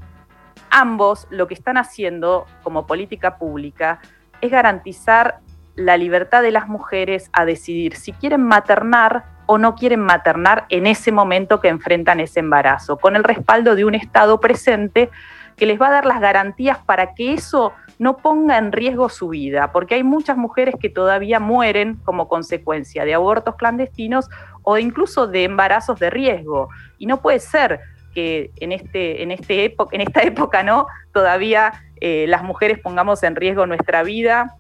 ambos 0.70 1.28
lo 1.30 1.48
que 1.48 1.54
están 1.54 1.78
haciendo 1.78 2.46
como 2.64 2.86
política 2.88 3.38
pública 3.38 4.00
es 4.42 4.52
garantizar 4.52 5.40
la 5.76 5.98
libertad 5.98 6.42
de 6.42 6.52
las 6.52 6.68
mujeres 6.68 7.30
a 7.34 7.46
decidir 7.46 7.96
si 7.96 8.14
quieren 8.14 8.44
maternar 8.44 9.26
o 9.46 9.58
no 9.58 9.76
quieren 9.76 10.00
maternar 10.00 10.66
en 10.70 10.88
ese 10.88 11.12
momento 11.12 11.60
que 11.60 11.68
enfrentan 11.68 12.20
ese 12.20 12.40
embarazo, 12.40 12.98
con 12.98 13.16
el 13.16 13.24
respaldo 13.24 13.76
de 13.76 13.86
un 13.86 13.96
Estado 13.96 14.40
presente 14.40 15.10
que 15.56 15.66
les 15.66 15.80
va 15.80 15.88
a 15.88 15.92
dar 15.92 16.06
las 16.06 16.20
garantías 16.20 16.78
para 16.80 17.14
que 17.14 17.34
eso 17.34 17.74
no 17.98 18.18
ponga 18.18 18.58
en 18.58 18.72
riesgo 18.72 19.10
su 19.10 19.30
vida, 19.30 19.72
porque 19.72 19.96
hay 19.96 20.04
muchas 20.04 20.38
mujeres 20.38 20.76
que 20.80 20.90
todavía 20.90 21.40
mueren 21.40 21.96
como 22.04 22.28
consecuencia 22.28 23.06
de 23.06 23.14
abortos 23.14 23.56
clandestinos 23.56 24.30
o 24.64 24.78
incluso 24.78 25.28
de 25.28 25.44
embarazos 25.44 26.00
de 26.00 26.10
riesgo. 26.10 26.70
Y 26.98 27.06
no 27.06 27.22
puede 27.22 27.40
ser 27.40 27.80
que 28.14 28.52
en, 28.58 28.72
este, 28.72 29.24
en, 29.24 29.32
este 29.32 29.76
en 29.92 30.02
esta 30.02 30.22
época 30.24 30.64
¿no? 30.64 30.88
todavía 31.14 31.74
eh, 32.02 32.26
las 32.28 32.44
mujeres 32.44 32.80
pongamos 32.80 33.24
en 33.24 33.36
riesgo 33.36 33.66
nuestra 33.66 34.04
vida 34.04 34.56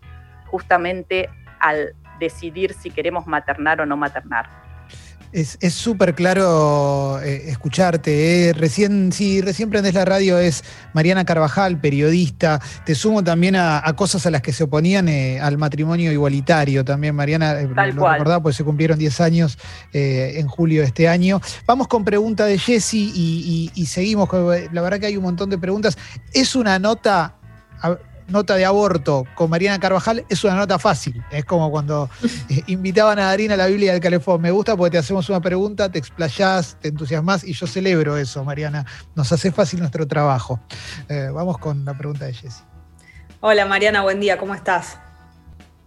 justamente 0.47 1.29
al 1.59 1.93
decidir 2.19 2.73
si 2.73 2.91
queremos 2.91 3.27
maternar 3.27 3.81
o 3.81 3.85
no 3.85 3.97
maternar. 3.97 4.64
Es 5.35 5.73
súper 5.73 6.15
claro 6.15 7.19
eh, 7.21 7.49
escucharte. 7.49 8.47
Eh. 8.47 8.53
Recién, 8.53 9.11
sí, 9.11 9.41
recién 9.41 9.69
prendes 9.69 9.93
la 9.93 10.05
radio, 10.05 10.39
es 10.39 10.63
Mariana 10.93 11.25
Carvajal, 11.25 11.77
periodista. 11.77 12.61
Te 12.85 12.95
sumo 12.95 13.21
también 13.21 13.57
a, 13.57 13.81
cosas 13.97 14.25
a 14.25 14.31
las 14.31 14.41
que 14.41 14.53
se 14.53 14.63
oponían 14.63 15.09
eh, 15.09 15.41
al 15.41 15.57
matrimonio 15.57 16.13
igualitario 16.13 16.85
también, 16.85 17.15
Mariana. 17.15 17.53
lo 17.63 18.09
recordaba, 18.09 18.41
pues 18.41 18.55
se 18.55 18.63
cumplieron 18.63 18.97
10 18.97 19.19
años 19.19 19.57
en 19.91 20.47
julio 20.47 20.79
de 20.79 20.87
este 20.87 21.09
año. 21.09 21.41
Vamos 21.65 21.89
con 21.89 22.05
pregunta 22.05 22.45
de 22.45 22.57
Jessy 22.57 23.11
y, 23.13 23.71
y 23.75 23.85
seguimos. 23.87 24.29
La 24.71 24.81
verdad 24.81 25.01
que 25.01 25.07
hay 25.07 25.17
un 25.17 25.23
montón 25.23 25.49
de 25.49 25.57
preguntas. 25.57 25.97
Es 26.31 26.55
una 26.55 26.79
nota 26.79 27.35
nota 28.27 28.55
de 28.55 28.65
aborto 28.65 29.25
con 29.35 29.49
Mariana 29.49 29.79
Carvajal 29.79 30.25
es 30.29 30.43
una 30.43 30.55
nota 30.55 30.79
fácil. 30.79 31.23
Es 31.31 31.45
como 31.45 31.71
cuando 31.71 32.09
eh, 32.49 32.63
invitaban 32.67 33.19
a 33.19 33.25
Darina 33.25 33.53
a 33.53 33.57
la 33.57 33.67
Biblia 33.67 33.93
del 33.93 34.01
Calefón. 34.01 34.41
Me 34.41 34.51
gusta 34.51 34.75
porque 34.75 34.91
te 34.91 34.97
hacemos 34.97 35.29
una 35.29 35.41
pregunta, 35.41 35.89
te 35.89 35.99
explayás, 35.99 36.77
te 36.81 36.89
entusiasmas 36.89 37.43
y 37.43 37.53
yo 37.53 37.67
celebro 37.67 38.17
eso, 38.17 38.43
Mariana. 38.43 38.85
Nos 39.15 39.31
hace 39.31 39.51
fácil 39.51 39.79
nuestro 39.79 40.07
trabajo. 40.07 40.59
Eh, 41.09 41.29
vamos 41.33 41.57
con 41.57 41.85
la 41.85 41.97
pregunta 41.97 42.25
de 42.25 42.33
Jessy. 42.33 42.63
Hola 43.41 43.65
Mariana, 43.65 44.01
buen 44.01 44.19
día, 44.19 44.37
¿cómo 44.37 44.55
estás? 44.55 44.97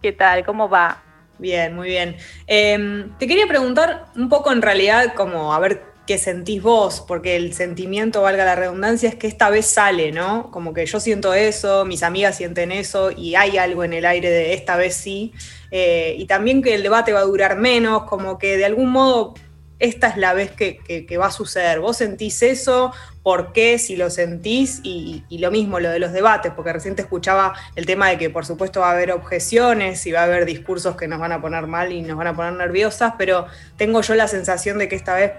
¿Qué 0.00 0.12
tal? 0.12 0.44
¿Cómo 0.44 0.68
va? 0.68 1.02
Bien, 1.38 1.74
muy 1.74 1.88
bien. 1.88 2.16
Em, 2.46 3.16
te 3.18 3.26
quería 3.26 3.46
preguntar 3.46 4.06
un 4.16 4.28
poco 4.28 4.52
en 4.52 4.60
realidad, 4.60 5.14
como 5.14 5.54
a 5.54 5.58
ver 5.58 5.87
que 6.08 6.16
sentís 6.16 6.62
vos, 6.62 7.04
porque 7.06 7.36
el 7.36 7.52
sentimiento, 7.52 8.22
valga 8.22 8.42
la 8.42 8.54
redundancia, 8.54 9.10
es 9.10 9.14
que 9.14 9.26
esta 9.26 9.50
vez 9.50 9.66
sale, 9.66 10.10
¿no? 10.10 10.50
Como 10.50 10.72
que 10.72 10.86
yo 10.86 11.00
siento 11.00 11.34
eso, 11.34 11.84
mis 11.84 12.02
amigas 12.02 12.38
sienten 12.38 12.72
eso 12.72 13.10
y 13.10 13.34
hay 13.34 13.58
algo 13.58 13.84
en 13.84 13.92
el 13.92 14.06
aire 14.06 14.30
de 14.30 14.54
esta 14.54 14.78
vez 14.78 14.94
sí. 14.94 15.34
Eh, 15.70 16.16
y 16.16 16.24
también 16.24 16.62
que 16.62 16.74
el 16.74 16.82
debate 16.82 17.12
va 17.12 17.20
a 17.20 17.24
durar 17.24 17.58
menos, 17.58 18.04
como 18.04 18.38
que 18.38 18.56
de 18.56 18.64
algún 18.64 18.88
modo 18.88 19.34
esta 19.80 20.08
es 20.08 20.16
la 20.16 20.32
vez 20.32 20.50
que, 20.50 21.18
va 21.18 21.26
a 21.26 21.30
suceder. 21.30 21.78
¿Vos 21.80 21.98
sentís 21.98 22.42
eso? 22.42 22.90
¿Por 23.22 23.52
qué? 23.52 23.78
Si 23.78 23.94
lo 23.94 24.08
sentís 24.08 24.80
y, 24.82 25.24
y, 25.28 25.38
lo 25.38 25.50
mismo, 25.50 25.78
lo 25.78 25.90
de 25.90 25.98
los 25.98 26.12
debates, 26.12 26.52
porque 26.56 26.72
recién 26.72 26.96
te 26.96 27.02
escuchaba 27.02 27.52
el 27.76 27.84
tema 27.84 28.08
de 28.08 28.16
que 28.16 28.30
por 28.30 28.46
supuesto 28.46 28.80
va 28.80 28.88
a 28.88 28.92
haber 28.92 29.12
objeciones 29.12 30.06
y 30.06 30.12
va 30.12 30.20
a 30.20 30.24
haber 30.24 30.46
discursos 30.46 30.96
que 30.96 31.06
nos 31.06 31.20
van 31.20 31.32
a 31.32 31.42
poner 31.42 31.66
mal 31.66 31.92
y 31.92 32.00
nos 32.00 32.16
van 32.16 32.28
a 32.28 32.34
poner 32.34 32.54
nerviosas, 32.54 33.12
pero 33.18 33.46
tengo 33.76 34.00
yo 34.00 34.14
la 34.14 34.26
sensación 34.26 34.78
de 34.78 34.88
que 34.88 34.96
esta 34.96 35.14
vez 35.14 35.32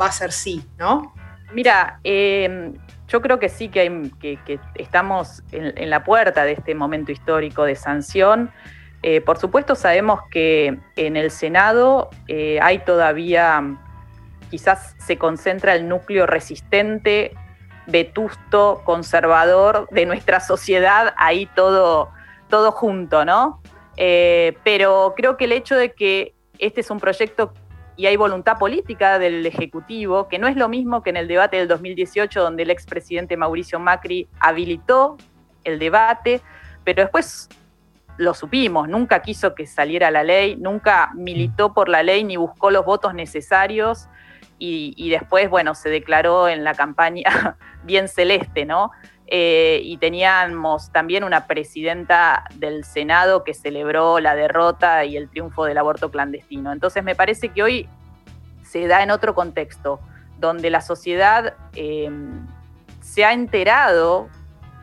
va 0.00 0.06
a 0.06 0.12
ser 0.12 0.32
sí, 0.32 0.64
¿no? 0.78 1.12
Mira, 1.52 2.00
em, 2.04 2.74
yo 3.08 3.20
creo 3.20 3.38
que 3.38 3.48
sí 3.48 3.68
que, 3.68 4.00
estamos 4.76 5.42
en, 5.50 5.90
la 5.90 6.04
puerta 6.04 6.44
de 6.44 6.52
este 6.52 6.74
momento 6.74 7.10
histórico 7.10 7.64
de 7.64 7.74
sanción. 7.74 8.50
Eh, 9.02 9.20
por 9.20 9.38
supuesto 9.38 9.74
sabemos 9.74 10.20
que 10.30 10.78
en 10.96 11.16
el 11.16 11.30
Senado 11.30 12.10
eh, 12.28 12.60
hay 12.62 12.80
todavía, 12.80 13.78
quizás 14.50 14.94
se 14.98 15.18
concentra 15.18 15.74
el 15.74 15.88
núcleo 15.88 16.26
resistente, 16.26 17.32
vetusto, 17.86 18.82
conservador 18.84 19.88
de 19.90 20.06
nuestra 20.06 20.38
sociedad, 20.38 21.14
ahí 21.16 21.46
todo, 21.56 22.10
todo 22.48 22.70
junto, 22.70 23.24
¿no? 23.24 23.60
Eh, 23.96 24.56
pero 24.62 25.14
creo 25.16 25.36
que 25.36 25.46
el 25.46 25.52
hecho 25.52 25.74
de 25.74 25.92
que 25.92 26.34
este 26.58 26.82
es 26.82 26.90
un 26.90 27.00
proyecto 27.00 27.52
y 28.00 28.06
hay 28.06 28.16
voluntad 28.16 28.56
política 28.56 29.18
del 29.18 29.44
Ejecutivo, 29.44 30.26
que 30.26 30.38
no 30.38 30.48
es 30.48 30.56
lo 30.56 30.70
mismo 30.70 31.02
que 31.02 31.10
en 31.10 31.18
el 31.18 31.28
debate 31.28 31.58
del 31.58 31.68
2018, 31.68 32.40
donde 32.40 32.62
el 32.62 32.70
expresidente 32.70 33.36
Mauricio 33.36 33.78
Macri 33.78 34.26
habilitó 34.40 35.18
el 35.64 35.78
debate, 35.78 36.40
pero 36.82 37.02
después 37.02 37.50
lo 38.16 38.32
supimos, 38.32 38.88
nunca 38.88 39.20
quiso 39.20 39.54
que 39.54 39.66
saliera 39.66 40.10
la 40.10 40.24
ley, 40.24 40.56
nunca 40.56 41.10
militó 41.14 41.74
por 41.74 41.90
la 41.90 42.02
ley 42.02 42.24
ni 42.24 42.36
buscó 42.38 42.70
los 42.70 42.86
votos 42.86 43.12
necesarios 43.12 44.08
y, 44.58 45.10
después, 45.10 45.50
bueno, 45.50 45.74
se 45.74 45.90
declaró 45.90 46.48
en 46.48 46.64
la 46.64 46.72
campaña 46.72 47.58
bien 47.84 48.08
celeste, 48.08 48.64
¿no? 48.64 48.92
Eh, 49.32 49.80
y 49.84 49.96
teníamos 49.98 50.90
también 50.90 51.22
una 51.22 51.46
presidenta 51.46 52.44
del 52.56 52.82
Senado 52.84 53.44
que 53.44 53.54
celebró 53.54 54.18
la 54.18 54.34
derrota 54.34 55.04
y 55.04 55.16
el 55.16 55.30
triunfo 55.30 55.64
del 55.66 55.78
aborto 55.78 56.10
clandestino. 56.10 56.72
Entonces 56.72 57.04
me 57.04 57.14
parece 57.14 57.50
que 57.50 57.62
hoy 57.62 57.88
se 58.64 58.88
da 58.88 59.04
en 59.04 59.12
otro 59.12 59.36
contexto, 59.36 60.00
donde 60.38 60.68
la 60.70 60.80
sociedad 60.80 61.54
eh, 61.76 62.10
se 63.00 63.24
ha 63.24 63.32
enterado 63.32 64.28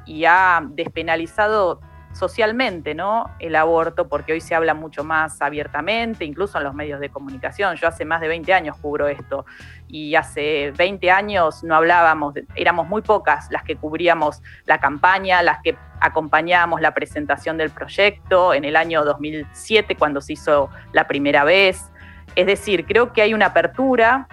y 0.06 0.24
ha 0.24 0.66
despenalizado 0.70 1.82
socialmente, 2.18 2.96
¿no? 2.96 3.32
El 3.40 3.56
aborto, 3.56 4.08
porque 4.08 4.34
hoy 4.34 4.42
se 4.42 4.56
habla 4.56 4.74
mucho 4.74 5.04
más 5.04 5.42
abiertamente, 5.42 6.26
incluso 6.26 6.58
en 6.58 6.64
los 6.64 6.74
medios 6.74 7.00
de 7.00 7.10
comunicación. 7.10 7.76
Yo 7.76 7.88
hace 7.88 8.06
más 8.06 8.20
de 8.22 8.28
20 8.28 8.54
años 8.54 8.76
cubro 8.82 9.08
esto 9.08 9.46
y 9.88 10.16
hace 10.16 10.74
20 10.76 11.12
años 11.12 11.64
no 11.64 11.76
hablábamos, 11.76 12.34
éramos 12.56 12.88
muy 12.88 13.02
pocas 13.02 13.48
las 13.52 13.64
que 13.64 13.76
cubríamos 13.76 14.42
la 14.66 14.80
campaña, 14.80 15.42
las 15.44 15.62
que 15.62 15.78
acompañábamos 16.02 16.82
la 16.82 16.94
presentación 16.94 17.58
del 17.58 17.70
proyecto 17.70 18.54
en 18.54 18.66
el 18.66 18.76
año 18.76 19.06
2007 19.06 19.96
cuando 19.96 20.20
se 20.20 20.34
hizo 20.34 20.70
la 20.94 21.08
primera 21.08 21.44
vez. 21.44 21.92
Es 22.36 22.46
decir, 22.48 22.86
creo 22.86 23.14
que 23.14 23.22
hay 23.22 23.34
una 23.34 23.48
apertura 23.48 24.28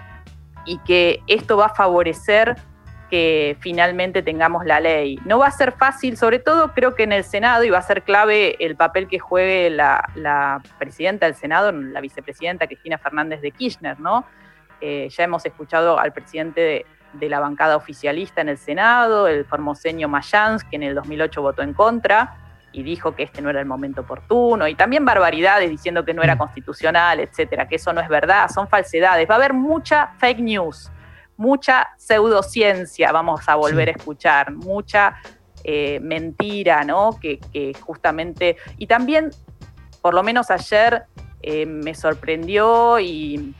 y 0.64 0.78
que 0.78 1.20
esto 1.26 1.56
va 1.56 1.66
a 1.66 1.74
favorecer 1.74 2.56
que 3.10 3.56
finalmente 3.60 4.22
tengamos 4.22 4.64
la 4.64 4.80
ley. 4.80 5.18
No 5.24 5.38
va 5.38 5.48
a 5.48 5.50
ser 5.50 5.72
fácil, 5.72 6.16
sobre 6.16 6.38
todo 6.38 6.72
creo 6.72 6.94
que 6.94 7.04
en 7.04 7.12
el 7.12 7.24
Senado, 7.24 7.64
y 7.64 7.70
va 7.70 7.78
a 7.78 7.82
ser 7.82 8.02
clave 8.02 8.56
el 8.64 8.76
papel 8.76 9.08
que 9.08 9.18
juegue 9.18 9.70
la, 9.70 10.62
presidenta 10.78 11.26
del 11.26 11.34
Senado, 11.34 11.72
la 11.72 12.00
vicepresidenta 12.00 12.66
Cristina 12.66 12.98
Fernández 12.98 13.40
de 13.40 13.50
Kirchner, 13.50 14.00
¿no? 14.00 14.24
Eh, 14.80 15.08
ya 15.10 15.24
hemos 15.24 15.44
escuchado 15.46 15.98
al 15.98 16.12
presidente 16.12 16.60
de, 16.60 17.28
la 17.28 17.38
bancada 17.38 17.76
oficialista 17.76 18.40
en 18.40 18.48
el 18.48 18.58
Senado, 18.58 19.28
el 19.28 19.44
formoseño 19.44 20.08
Mayans, 20.08 20.64
que 20.64 20.76
en 20.76 20.82
el 20.82 20.96
2008 20.96 21.40
votó 21.40 21.62
en 21.62 21.72
contra 21.72 22.36
y 22.72 22.82
dijo 22.82 23.14
que 23.14 23.22
este 23.22 23.40
no 23.40 23.50
era 23.50 23.60
el 23.60 23.66
momento 23.66 24.00
oportuno, 24.00 24.66
y 24.66 24.74
también 24.74 25.04
barbaridades 25.04 25.70
diciendo 25.70 26.04
que 26.04 26.12
no 26.12 26.22
era 26.22 26.34
mm. 26.34 26.38
constitucional, 26.38 27.20
etcétera, 27.20 27.68
que 27.68 27.76
eso 27.76 27.92
no 27.92 28.00
es 28.00 28.08
verdad, 28.08 28.48
son 28.48 28.66
falsedades. 28.66 29.30
Va 29.30 29.34
a 29.34 29.38
haber 29.38 29.52
mucha 29.52 30.12
fake 30.18 30.40
news 30.40 30.90
mucha 31.36 31.88
pseudociencia 31.98 33.12
vamos 33.12 33.48
a 33.48 33.56
volver 33.56 33.88
a 33.88 33.92
escuchar, 33.92 34.52
mucha 34.52 35.16
eh, 35.64 35.98
mentira, 36.00 36.84
¿no? 36.84 37.18
Que, 37.20 37.40
justamente, 37.80 38.56
y 38.78 38.86
también, 38.86 39.30
por 40.02 40.14
lo 40.14 40.22
menos 40.22 40.50
ayer, 40.50 41.04
eh, 41.42 41.66
me 41.66 41.94
sorprendió 41.94 42.98
y, 43.00 43.54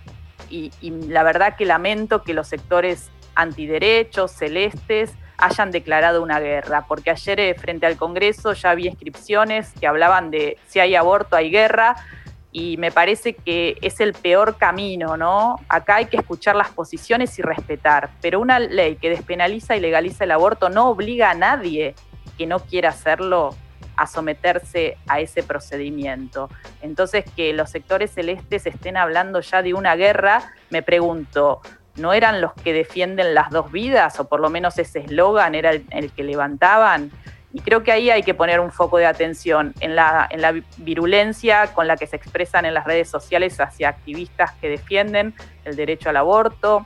la 1.09 1.23
verdad 1.23 1.57
que 1.57 1.64
lamento 1.64 2.23
que 2.23 2.33
los 2.33 2.47
sectores 2.49 3.11
antiderechos, 3.35 4.31
celestes, 4.31 5.12
hayan 5.37 5.71
declarado 5.71 6.23
una 6.23 6.40
guerra, 6.40 6.87
porque 6.87 7.11
ayer 7.11 7.40
eh, 7.40 7.54
frente 7.54 7.87
al 7.87 7.97
Congreso 7.97 8.52
ya 8.52 8.71
había 8.71 8.90
inscripciones 8.90 9.73
que 9.78 9.87
hablaban 9.87 10.31
de 10.31 10.57
si 10.66 10.81
hay 10.81 10.95
aborto 10.95 11.37
hay 11.37 11.50
guerra, 11.50 11.97
y 12.54 12.76
me 12.76 12.92
parece 12.92 13.34
que 13.34 13.76
es 13.82 13.99
el 13.99 14.12
peor 14.12 14.56
camino, 14.56 15.16
¿no? 15.16 15.56
Acá 15.68 15.96
hay 15.96 16.06
que 16.06 16.16
escuchar 16.16 16.54
las 16.54 16.70
posiciones 16.70 17.37
y 17.40 17.42
respetar, 17.42 18.11
pero 18.23 18.38
una 18.38 18.61
ley 18.61 18.94
que 18.94 19.11
despenaliza 19.11 19.76
y 19.76 19.80
legaliza 19.80 20.23
el 20.23 20.30
aborto 20.30 20.70
no 20.70 20.88
obliga 20.88 21.32
a 21.32 21.34
nadie 21.34 21.96
que 22.38 22.46
no 22.46 22.61
quiera 22.61 22.90
hacerlo 22.90 23.56
a 23.96 24.06
someterse 24.06 24.96
a 25.08 25.18
ese 25.18 25.42
procedimiento. 25.42 26.49
Entonces, 26.80 27.25
que 27.34 27.52
los 27.52 27.70
sectores 27.70 28.12
celestes 28.12 28.66
estén 28.66 28.96
hablando 28.96 29.40
ya 29.40 29.61
de 29.61 29.75
una 29.75 29.96
guerra, 29.96 30.52
me 30.70 30.82
pregunto, 30.82 31.61
¿no 31.96 32.12
eran 32.12 32.40
los 32.40 32.52
que 32.54 32.73
defienden 32.73 33.34
las 33.34 33.50
dos 33.50 33.73
vidas? 33.73 34.20
O 34.20 34.28
por 34.28 34.38
lo 34.38 34.49
menos 34.49 34.78
ese 34.78 35.00
eslogan 35.00 35.56
era 35.56 35.73
el, 35.73 36.12
que 36.12 36.23
levantaban. 36.23 37.11
Y 37.54 37.61
creo 37.61 37.84
que 37.84 37.92
ahí 37.92 38.11
hay 38.11 38.25
que 38.25 38.34
poner 38.34 38.58
un 38.58 38.73
foco 38.73 38.99
de 38.99 39.06
atención 39.06 39.75
en 39.78 39.94
la, 39.94 40.26
en 40.28 40.42
la 40.42 40.52
virulencia 40.76 41.73
con 41.73 41.87
la 41.87 41.96
que 41.96 42.08
se 42.08 42.16
expresan 42.16 42.64
en 42.64 42.75
las 42.75 42.84
redes 42.84 43.08
sociales 43.08 43.61
hacia 43.61 43.90
activistas 43.90 44.50
que 44.61 44.68
defienden 44.68 45.34
el 45.64 45.76
derecho 45.76 46.11
al 46.11 46.16
aborto, 46.16 46.84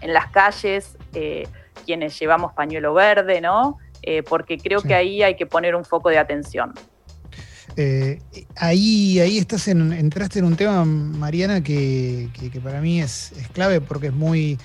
en 0.00 0.14
las 0.14 0.28
calles, 0.28 0.96
eh, 1.12 1.46
quienes 1.84 2.18
llevamos 2.18 2.54
pañuelo 2.54 2.94
verde, 2.94 3.42
¿no? 3.42 3.76
Eh, 4.02 4.22
porque 4.22 4.56
creo 4.56 4.80
que 4.80 4.94
ahí 4.94 5.22
hay 5.22 5.36
que 5.36 5.44
poner 5.44 5.74
un 5.74 5.84
foco 5.84 6.08
de 6.08 6.16
atención. 6.16 6.72
Eh, 7.76 8.22
ahí, 8.56 9.20
ahí 9.20 9.36
estás 9.36 9.68
en, 9.68 9.92
entraste 9.92 10.38
en 10.38 10.46
un 10.46 10.56
tema, 10.56 10.82
Mariana, 10.86 11.62
que, 11.62 12.30
para 12.64 12.80
mí 12.80 13.02
es, 13.02 13.34
clave 13.52 13.82
porque 13.82 14.06
es 14.06 14.14
muy. 14.14 14.58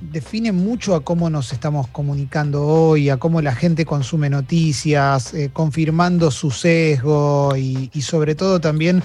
Define 0.00 0.52
mucho 0.52 0.94
a 0.94 1.04
cómo 1.04 1.30
nos 1.30 1.52
estamos 1.52 1.88
comunicando 1.88 2.66
hoy, 2.66 3.10
a 3.10 3.18
cómo 3.18 3.40
la 3.42 3.54
gente 3.54 3.84
consume 3.84 4.30
noticias, 4.30 5.34
eh, 5.34 5.50
confirmando 5.52 6.30
su 6.30 6.50
sesgo 6.50 7.54
y, 7.56 7.88
sobre 8.02 8.34
todo 8.34 8.60
también 8.60 9.02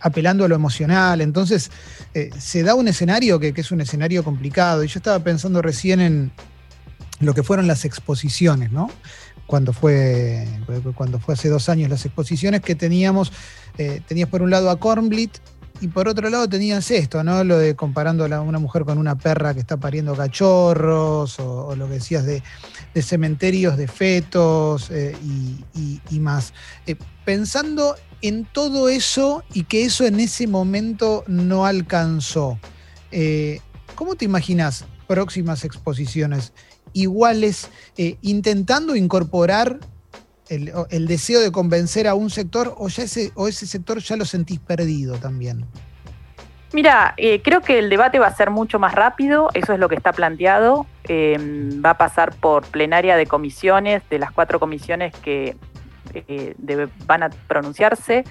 apelando 0.00 0.44
a 0.44 0.48
lo 0.48 0.56
emocional. 0.56 1.20
Entonces, 1.20 1.70
se 2.38 2.62
da 2.64 2.74
un 2.74 2.88
escenario 2.88 3.38
que, 3.38 3.54
que, 3.54 3.60
es 3.60 3.70
un 3.70 3.80
escenario 3.80 4.24
complicado. 4.24 4.82
Y 4.82 4.88
yo 4.88 4.98
estaba 4.98 5.20
pensando 5.20 5.62
recién 5.62 6.00
en, 6.00 6.32
lo 7.20 7.34
que 7.34 7.42
fueron 7.42 7.66
las 7.66 7.84
exposiciones, 7.84 8.70
¿no? 8.70 8.90
Cuando 9.46 9.72
fue, 9.72 10.46
cuando 10.94 11.18
fue 11.18 11.34
hace 11.34 11.48
dos 11.48 11.68
años 11.68 11.88
las 11.88 12.04
exposiciones 12.04 12.60
que 12.60 12.74
teníamos, 12.74 13.32
eh, 13.78 14.02
tenías 14.06 14.28
por 14.28 14.42
un 14.42 14.50
lado 14.50 14.70
a 14.70 14.78
Kornblit 14.78 15.38
y 15.80 15.88
por 15.88 16.08
otro 16.08 16.28
lado 16.30 16.48
tenías 16.48 16.90
esto, 16.90 17.22
¿no? 17.24 17.44
Lo 17.44 17.58
de 17.58 17.76
comparando 17.76 18.24
a 18.24 18.40
una 18.40 18.58
mujer 18.58 18.84
con 18.84 18.98
una 18.98 19.16
perra 19.16 19.54
que 19.54 19.60
está 19.60 19.76
pariendo 19.76 20.14
cachorros, 20.14 21.38
o, 21.40 21.74
lo 21.76 21.86
que 21.86 21.94
decías 21.94 22.24
de, 22.24 22.42
cementerios 23.00 23.76
de 23.76 23.88
fetos 23.88 24.90
eh, 24.90 25.16
y, 25.74 26.20
más. 26.20 26.52
Eh, 26.86 26.96
pensando 27.24 27.94
en 28.22 28.44
todo 28.44 28.88
eso 28.88 29.44
y 29.52 29.64
que 29.64 29.84
eso 29.84 30.04
en 30.04 30.18
ese 30.20 30.46
momento 30.46 31.24
no 31.28 31.66
alcanzó, 31.66 32.58
¿cómo 33.94 34.16
te 34.16 34.24
imaginas 34.24 34.84
próximas 35.06 35.64
exposiciones? 35.64 36.52
iguales, 36.92 37.68
eh, 37.96 38.16
intentando 38.22 38.96
incorporar 38.96 39.80
el, 40.48 41.06
deseo 41.06 41.40
de 41.40 41.52
convencer 41.52 42.06
a 42.06 42.14
un 42.14 42.30
sector 42.30 42.74
o, 42.76 42.88
ya 42.88 43.04
ese, 43.04 43.32
o 43.34 43.48
ese 43.48 43.66
sector 43.66 43.98
ya 43.98 44.16
lo 44.16 44.24
sentís 44.24 44.58
perdido 44.58 45.16
también? 45.18 45.64
Mira, 46.72 47.14
eh, 47.16 47.40
creo 47.42 47.62
que 47.62 47.78
el 47.78 47.88
debate 47.88 48.18
va 48.18 48.26
a 48.26 48.34
ser 48.34 48.50
mucho 48.50 48.78
más 48.78 48.94
rápido, 48.94 49.48
eso 49.54 49.72
es 49.72 49.78
lo 49.78 49.88
que 49.88 49.94
está 49.94 50.12
planteado. 50.12 50.86
Em, 51.04 51.82
va 51.82 51.90
a 51.90 51.98
pasar 51.98 52.34
por 52.34 52.66
plenaria 52.66 53.16
de 53.16 53.26
comisiones, 53.26 54.02
de 54.10 54.18
las 54.18 54.32
cuatro 54.32 54.60
comisiones 54.60 55.14
que 55.16 55.56
eh, 56.12 56.54
van 57.06 57.22
a 57.22 57.30
pronunciarse 57.30 58.24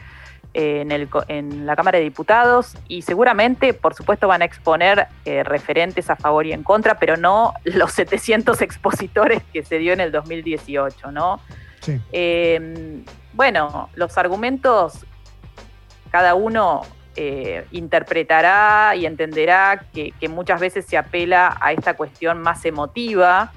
en, 0.53 1.65
la 1.65 1.75
Cámara 1.75 1.99
de 1.99 2.03
Diputados 2.03 2.75
y 2.87 3.03
seguramente, 3.03 3.73
por 3.73 3.93
supuesto, 3.93 4.27
van 4.27 4.41
a 4.41 4.45
exponer 4.45 5.07
eh, 5.25 5.43
referentes 5.43 6.09
a 6.09 6.15
favor 6.15 6.45
y 6.45 6.53
en 6.53 6.63
contra, 6.63 6.97
pero 6.97 7.17
no 7.17 7.53
los 7.63 7.91
700 7.91 8.61
expositores 8.61 9.43
que 9.53 9.63
se 9.63 9.77
dio 9.77 9.93
en 9.93 9.99
el 9.99 10.11
2018, 10.11 11.11
¿no? 11.11 11.39
Em, 12.11 13.05
bueno, 13.33 13.89
los 13.95 14.17
argumentos 14.17 15.05
cada 16.11 16.35
uno 16.35 16.81
eh, 17.15 17.65
interpretará 17.71 18.95
y 18.95 19.05
entenderá 19.05 19.85
que, 19.93 20.13
muchas 20.29 20.59
veces 20.59 20.85
se 20.85 20.97
apela 20.97 21.57
a 21.61 21.71
esta 21.71 21.95
cuestión 21.95 22.41
más 22.41 22.65
emotiva 22.65 23.51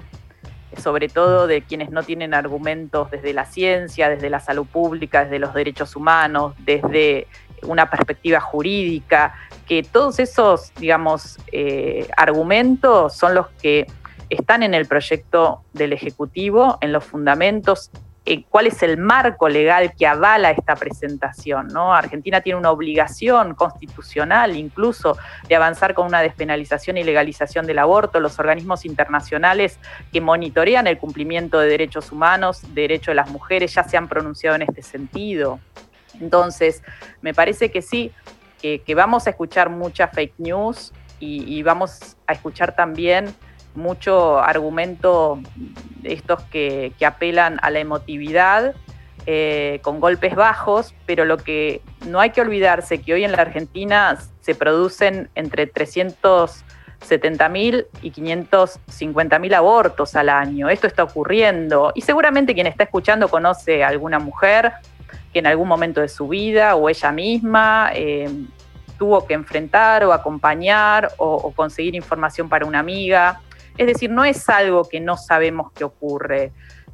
sobre 0.77 1.09
todo 1.09 1.47
de 1.47 1.63
quienes 1.63 1.89
no 1.91 2.03
tienen 2.03 2.33
argumentos 2.33 3.11
desde 3.11 3.33
la 3.33 3.45
ciencia, 3.45 4.09
desde 4.09 4.29
la 4.29 4.39
salud 4.39 4.65
pública, 4.65 5.25
desde 5.25 5.37
los 5.37 5.53
derechos 5.53 5.97
humanos, 5.97 6.53
desde 6.59 7.27
una 7.63 7.89
perspectiva 7.89 8.39
jurídica, 8.39 9.35
que 9.67 9.83
todos 9.83 10.19
esos, 10.19 10.71
digamos, 10.75 11.37
eh, 11.51 12.07
argumentos 12.15 13.15
son 13.15 13.35
los 13.35 13.49
que 13.61 13.85
están 14.29 14.63
en 14.63 14.73
el 14.73 14.85
proyecto 14.85 15.61
del 15.73 15.93
Ejecutivo, 15.93 16.77
en 16.81 16.93
los 16.93 17.03
fundamentos 17.03 17.91
eh, 18.23 18.43
cuál 18.49 18.67
es 18.67 18.83
el 18.83 18.97
marco 18.97 19.49
legal 19.49 19.93
que 19.97 20.05
avala 20.05 20.51
esta 20.51 20.75
presentación. 20.75 21.69
¿no? 21.69 21.93
Argentina 21.93 22.41
tiene 22.41 22.59
una 22.59 22.69
obligación 22.69 23.55
constitucional 23.55 24.55
incluso 24.55 25.17
de 25.47 25.55
avanzar 25.55 25.95
con 25.95 26.05
una 26.05 26.21
despenalización 26.21 26.97
y 26.97 27.03
legalización 27.03 27.65
del 27.65 27.79
aborto. 27.79 28.19
Los 28.19 28.37
organismos 28.37 28.85
internacionales 28.85 29.79
que 30.13 30.21
monitorean 30.21 30.85
el 30.85 30.99
cumplimiento 30.99 31.59
de 31.59 31.67
derechos 31.67 32.11
humanos, 32.11 32.61
derechos 32.75 33.07
de 33.07 33.15
las 33.15 33.29
mujeres, 33.31 33.73
ya 33.73 33.83
se 33.83 33.97
han 33.97 34.07
pronunciado 34.07 34.55
en 34.55 34.63
este 34.63 34.83
sentido. 34.83 35.59
Entonces, 36.19 36.83
me 37.21 37.33
parece 37.33 37.71
que 37.71 37.81
sí, 37.81 38.11
que, 38.61 38.83
vamos 38.93 39.25
a 39.25 39.31
escuchar 39.31 39.71
mucha 39.71 40.07
fake 40.07 40.35
news 40.37 40.93
y 41.19 41.61
vamos 41.63 42.17
a 42.27 42.33
escuchar 42.33 42.75
también 42.75 43.33
mucho 43.75 44.39
argumento 44.39 45.39
estos 46.03 46.41
que, 46.43 46.93
apelan 47.05 47.59
a 47.61 47.69
la 47.69 47.79
emotividad 47.79 48.73
eh, 49.25 49.79
con 49.83 49.99
golpes 49.99 50.35
bajos, 50.35 50.95
pero 51.05 51.25
lo 51.25 51.37
que 51.37 51.81
no 52.07 52.19
hay 52.19 52.31
que 52.31 52.41
olvidarse 52.41 53.01
que 53.01 53.13
hoy 53.13 53.23
en 53.23 53.33
la 53.33 53.41
Argentina 53.41 54.17
se 54.41 54.55
producen 54.55 55.29
entre 55.35 55.71
370.000 55.71 57.85
y 58.01 58.11
550.000 58.11 59.55
abortos 59.55 60.15
al 60.15 60.29
año. 60.29 60.69
Esto 60.69 60.87
está 60.87 61.03
ocurriendo 61.03 61.91
y 61.93 62.01
seguramente 62.01 62.55
quien 62.55 62.65
está 62.67 62.85
escuchando 62.85 63.27
conoce 63.27 63.83
a 63.83 63.89
alguna 63.89 64.17
mujer 64.19 64.71
que 65.31 65.39
en 65.39 65.47
algún 65.47 65.67
momento 65.67 66.01
de 66.01 66.09
su 66.09 66.27
vida 66.27 66.75
o 66.75 66.89
ella 66.89 67.11
misma 67.11 67.91
eh, 67.93 68.27
tuvo 68.97 69.27
que 69.27 69.35
enfrentar 69.35 70.03
o 70.03 70.13
acompañar 70.13 71.11
o 71.17 71.51
conseguir 71.51 71.93
información 71.95 72.49
para 72.49 72.65
una 72.65 72.79
amiga 72.79 73.39
es 73.77 73.87
decir, 73.87 74.09
no 74.09 74.23
es 74.23 74.49
algo 74.49 74.87
que 74.87 74.99
no 74.99 75.17
sabemos 75.17 75.71
que 75.71 75.83
ocurre. 75.83 76.51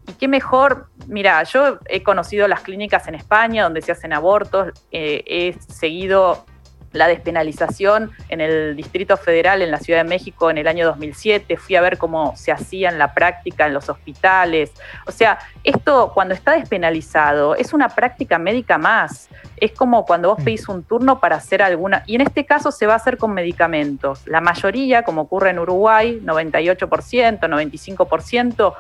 Y 0.08 0.14
qué 0.14 0.28
mejor, 0.28 0.90
mira, 1.08 1.44
yo 1.44 1.80
he 1.88 2.02
conocido 2.02 2.48
las 2.48 2.62
clínicas 2.62 3.08
en 3.08 3.16
España 3.16 3.64
donde 3.64 3.82
se 3.82 3.92
hacen 3.92 4.14
abortos, 4.14 4.74
eh, 4.92 5.24
he 5.26 5.74
seguido 5.74 6.46
la 6.94 7.08
despenalización 7.08 8.12
en 8.30 8.42
el 8.42 8.76
Distrito 8.76 9.18
Federal 9.18 9.62
en 9.62 9.72
la 9.72 9.80
Ciudad 9.80 10.04
de 10.04 10.10
México 10.10 10.50
en 10.50 10.58
el 10.58 10.68
año 10.68 10.86
2007, 10.86 11.58
fui 11.58 11.76
a 11.76 11.82
ver 11.82 11.98
cómo 11.98 12.36
se 12.36 12.52
hacía 12.52 12.90
en 12.90 12.98
la 12.98 13.14
práctica 13.14 13.68
en 13.68 13.74
los 13.74 13.90
hospitales. 13.90 14.72
O 15.06 15.12
sea, 15.12 15.40
esto 15.64 16.12
cuando 16.14 16.34
está 16.34 16.54
despenalizado 16.54 17.56
es 17.56 17.74
una 17.74 17.90
práctica 17.90 18.40
médica 18.40 18.78
más. 18.78 19.30
Es 19.58 19.72
como 19.72 20.06
cuando 20.06 20.30
vos 20.30 20.44
pedís 20.44 20.68
un 20.70 20.84
turno 20.84 21.20
para 21.20 21.38
hacer 21.38 21.62
alguna, 21.62 22.04
y 22.06 22.16
en 22.16 22.22
este 22.22 22.46
caso 22.46 22.72
se 22.72 22.86
va 22.86 22.94
a 22.94 22.98
hacer 22.98 23.18
con 23.18 23.34
medicamentos. 23.34 24.26
La 24.28 24.42
mayoría, 24.42 25.04
como 25.04 25.22
ocurre 25.22 25.50
en 25.50 25.60
Uruguay, 25.60 26.22
98%, 26.24 27.40
95%, 27.40 28.76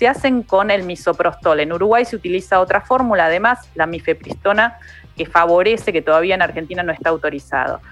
se 0.00 0.08
hacen 0.08 0.42
con 0.42 0.70
el 0.70 0.84
misoprostol. 0.84 1.60
En 1.60 1.74
Uruguay 1.74 2.06
se 2.06 2.16
utiliza 2.16 2.60
otra 2.60 2.80
fórmula, 2.80 3.26
además, 3.26 3.68
la 3.74 3.84
mifepristona, 3.84 4.78
que 5.20 5.26
favorece, 5.26 5.92
que 5.92 6.00
todavía 6.00 6.34
en 6.34 6.40
Argentina 6.40 6.82
no 6.82 6.92
está 6.92 7.10
autorizado, 7.10 7.82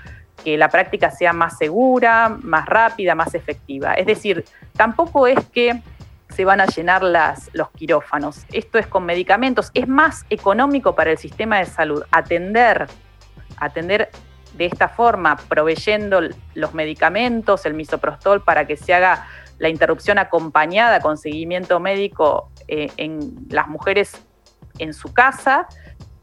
que 0.42 0.56
la 0.56 0.70
práctica 0.70 1.10
sea 1.10 1.34
más 1.34 1.58
segura, 1.58 2.34
más 2.40 2.64
rápida, 2.64 3.14
más 3.14 3.34
efectiva. 3.34 3.92
Es 3.92 4.06
decir, 4.06 4.46
tampoco 4.74 5.26
es 5.26 5.38
que 5.50 5.82
se 6.30 6.46
van 6.46 6.62
a 6.62 6.64
llenar 6.64 7.02
las, 7.02 7.50
los 7.52 7.68
quirófanos. 7.72 8.46
Esto 8.50 8.78
es 8.78 8.86
con 8.86 9.04
medicamentos. 9.04 9.70
Es 9.74 9.86
más 9.86 10.24
económico 10.30 10.94
para 10.94 11.10
el 11.10 11.18
sistema 11.18 11.58
de 11.58 11.66
salud 11.66 12.02
atender, 12.10 12.86
atender 13.58 14.08
de 14.54 14.64
esta 14.64 14.88
forma, 14.88 15.36
proveyendo 15.36 16.22
los 16.54 16.72
medicamentos, 16.72 17.66
el 17.66 17.74
misoprostol, 17.74 18.42
para 18.42 18.66
que 18.66 18.78
se 18.78 18.94
haga 18.94 19.26
la 19.58 19.68
interrupción 19.68 20.16
acompañada 20.16 21.00
con 21.00 21.18
seguimiento 21.18 21.78
médico 21.78 22.50
eh, 22.68 22.90
en 22.96 23.34
las 23.50 23.68
mujeres 23.68 24.18
en 24.78 24.94
su 24.94 25.12
casa 25.12 25.68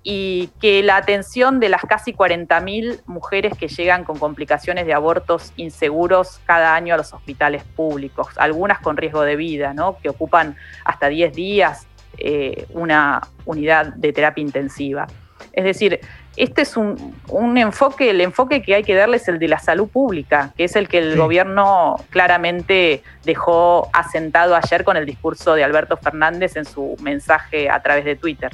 y 0.07 0.51
que 0.61 0.83
la 0.83 0.97
atención 0.97 1.59
de 1.59 1.67
las 1.67 1.81
casi 1.81 2.13
40.000 2.13 3.01
mujeres 3.07 3.57
que 3.57 3.67
llegan 3.67 4.03
con 4.03 4.19
complicaciones 4.19 4.85
de 4.85 4.93
abortos 4.93 5.51
inseguros 5.57 6.39
cada 6.45 6.75
año 6.75 6.93
a 6.93 6.97
los 6.97 7.11
hospitales 7.11 7.63
públicos, 7.63 8.27
algunas 8.35 8.79
con 8.79 8.97
riesgo 8.97 9.23
de 9.23 9.35
vida, 9.35 9.73
¿no? 9.73 9.97
que 9.97 10.09
ocupan 10.09 10.55
hasta 10.83 11.07
10 11.09 11.33
días 11.33 11.87
eh, 12.19 12.67
una 12.69 13.19
unidad 13.45 13.95
de 13.95 14.13
terapia 14.13 14.43
intensiva. 14.43 15.07
Es 15.53 15.63
decir, 15.63 15.99
este 16.37 16.61
es 16.61 16.77
un, 16.77 17.57
enfoque, 17.57 18.11
el 18.11 18.21
enfoque 18.21 18.61
que 18.61 18.75
hay 18.75 18.83
que 18.83 18.93
darle 18.93 19.17
es 19.17 19.27
el 19.27 19.39
de 19.39 19.47
la 19.47 19.57
salud 19.57 19.87
pública, 19.87 20.53
que 20.55 20.65
es 20.65 20.75
el 20.75 20.87
que 20.87 20.99
el 20.99 21.17
gobierno 21.17 21.95
claramente 22.11 23.01
dejó 23.23 23.89
asentado 23.91 24.55
ayer 24.55 24.83
con 24.83 24.97
el 24.97 25.05
discurso 25.07 25.55
de 25.55 25.63
Alberto 25.63 25.97
Fernández 25.97 26.57
en 26.57 26.65
su 26.65 26.95
mensaje 27.01 27.71
a 27.71 27.81
través 27.81 28.05
de 28.05 28.15
Twitter. 28.15 28.51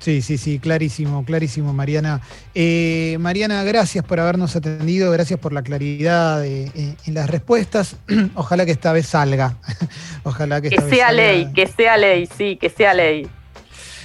Sí, 0.00 0.22
sí, 0.22 0.38
sí, 0.38 0.58
clarísimo, 0.58 1.24
clarísimo, 1.24 1.74
Mariana. 1.74 2.22
Eh, 2.54 3.18
Mariana, 3.20 3.62
gracias 3.64 4.02
por 4.02 4.18
habernos 4.18 4.56
atendido, 4.56 5.12
gracias 5.12 5.38
por 5.38 5.52
la 5.52 5.62
claridad 5.62 6.44
en 6.44 6.96
las 7.06 7.28
respuestas. 7.28 7.96
Ojalá 8.34 8.64
que 8.64 8.72
esta 8.72 8.92
vez 8.92 9.06
salga. 9.06 9.56
Ojalá 10.24 10.62
que, 10.62 10.70
que 10.70 10.80
sea 10.80 11.12
ley, 11.12 11.52
que 11.52 11.66
sea 11.66 11.98
ley, 11.98 12.26
sí, 12.36 12.56
que 12.56 12.70
sea 12.70 12.94
ley. 12.94 13.28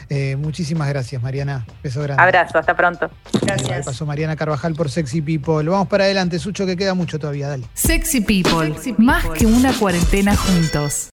Eh, 0.09 0.35
muchísimas 0.35 0.87
gracias, 0.87 1.21
Mariana. 1.21 1.65
Beso 1.81 2.01
grande. 2.01 2.21
Abrazo, 2.21 2.59
hasta 2.59 2.75
pronto. 2.75 3.09
Gracias. 3.41 3.85
Pasó 3.85 4.05
Mariana 4.05 4.35
Carvajal 4.35 4.75
por 4.75 4.89
Sexy 4.89 5.21
People. 5.21 5.69
Vamos 5.69 5.87
para 5.87 6.03
adelante, 6.03 6.39
Sucho, 6.39 6.65
que 6.65 6.77
queda 6.77 6.93
mucho 6.93 7.17
todavía. 7.19 7.47
Dale. 7.47 7.65
Sexy 7.73 8.21
People, 8.21 8.75
más 8.97 9.25
que 9.37 9.45
una 9.45 9.73
cuarentena 9.73 10.35
juntos. 10.35 11.03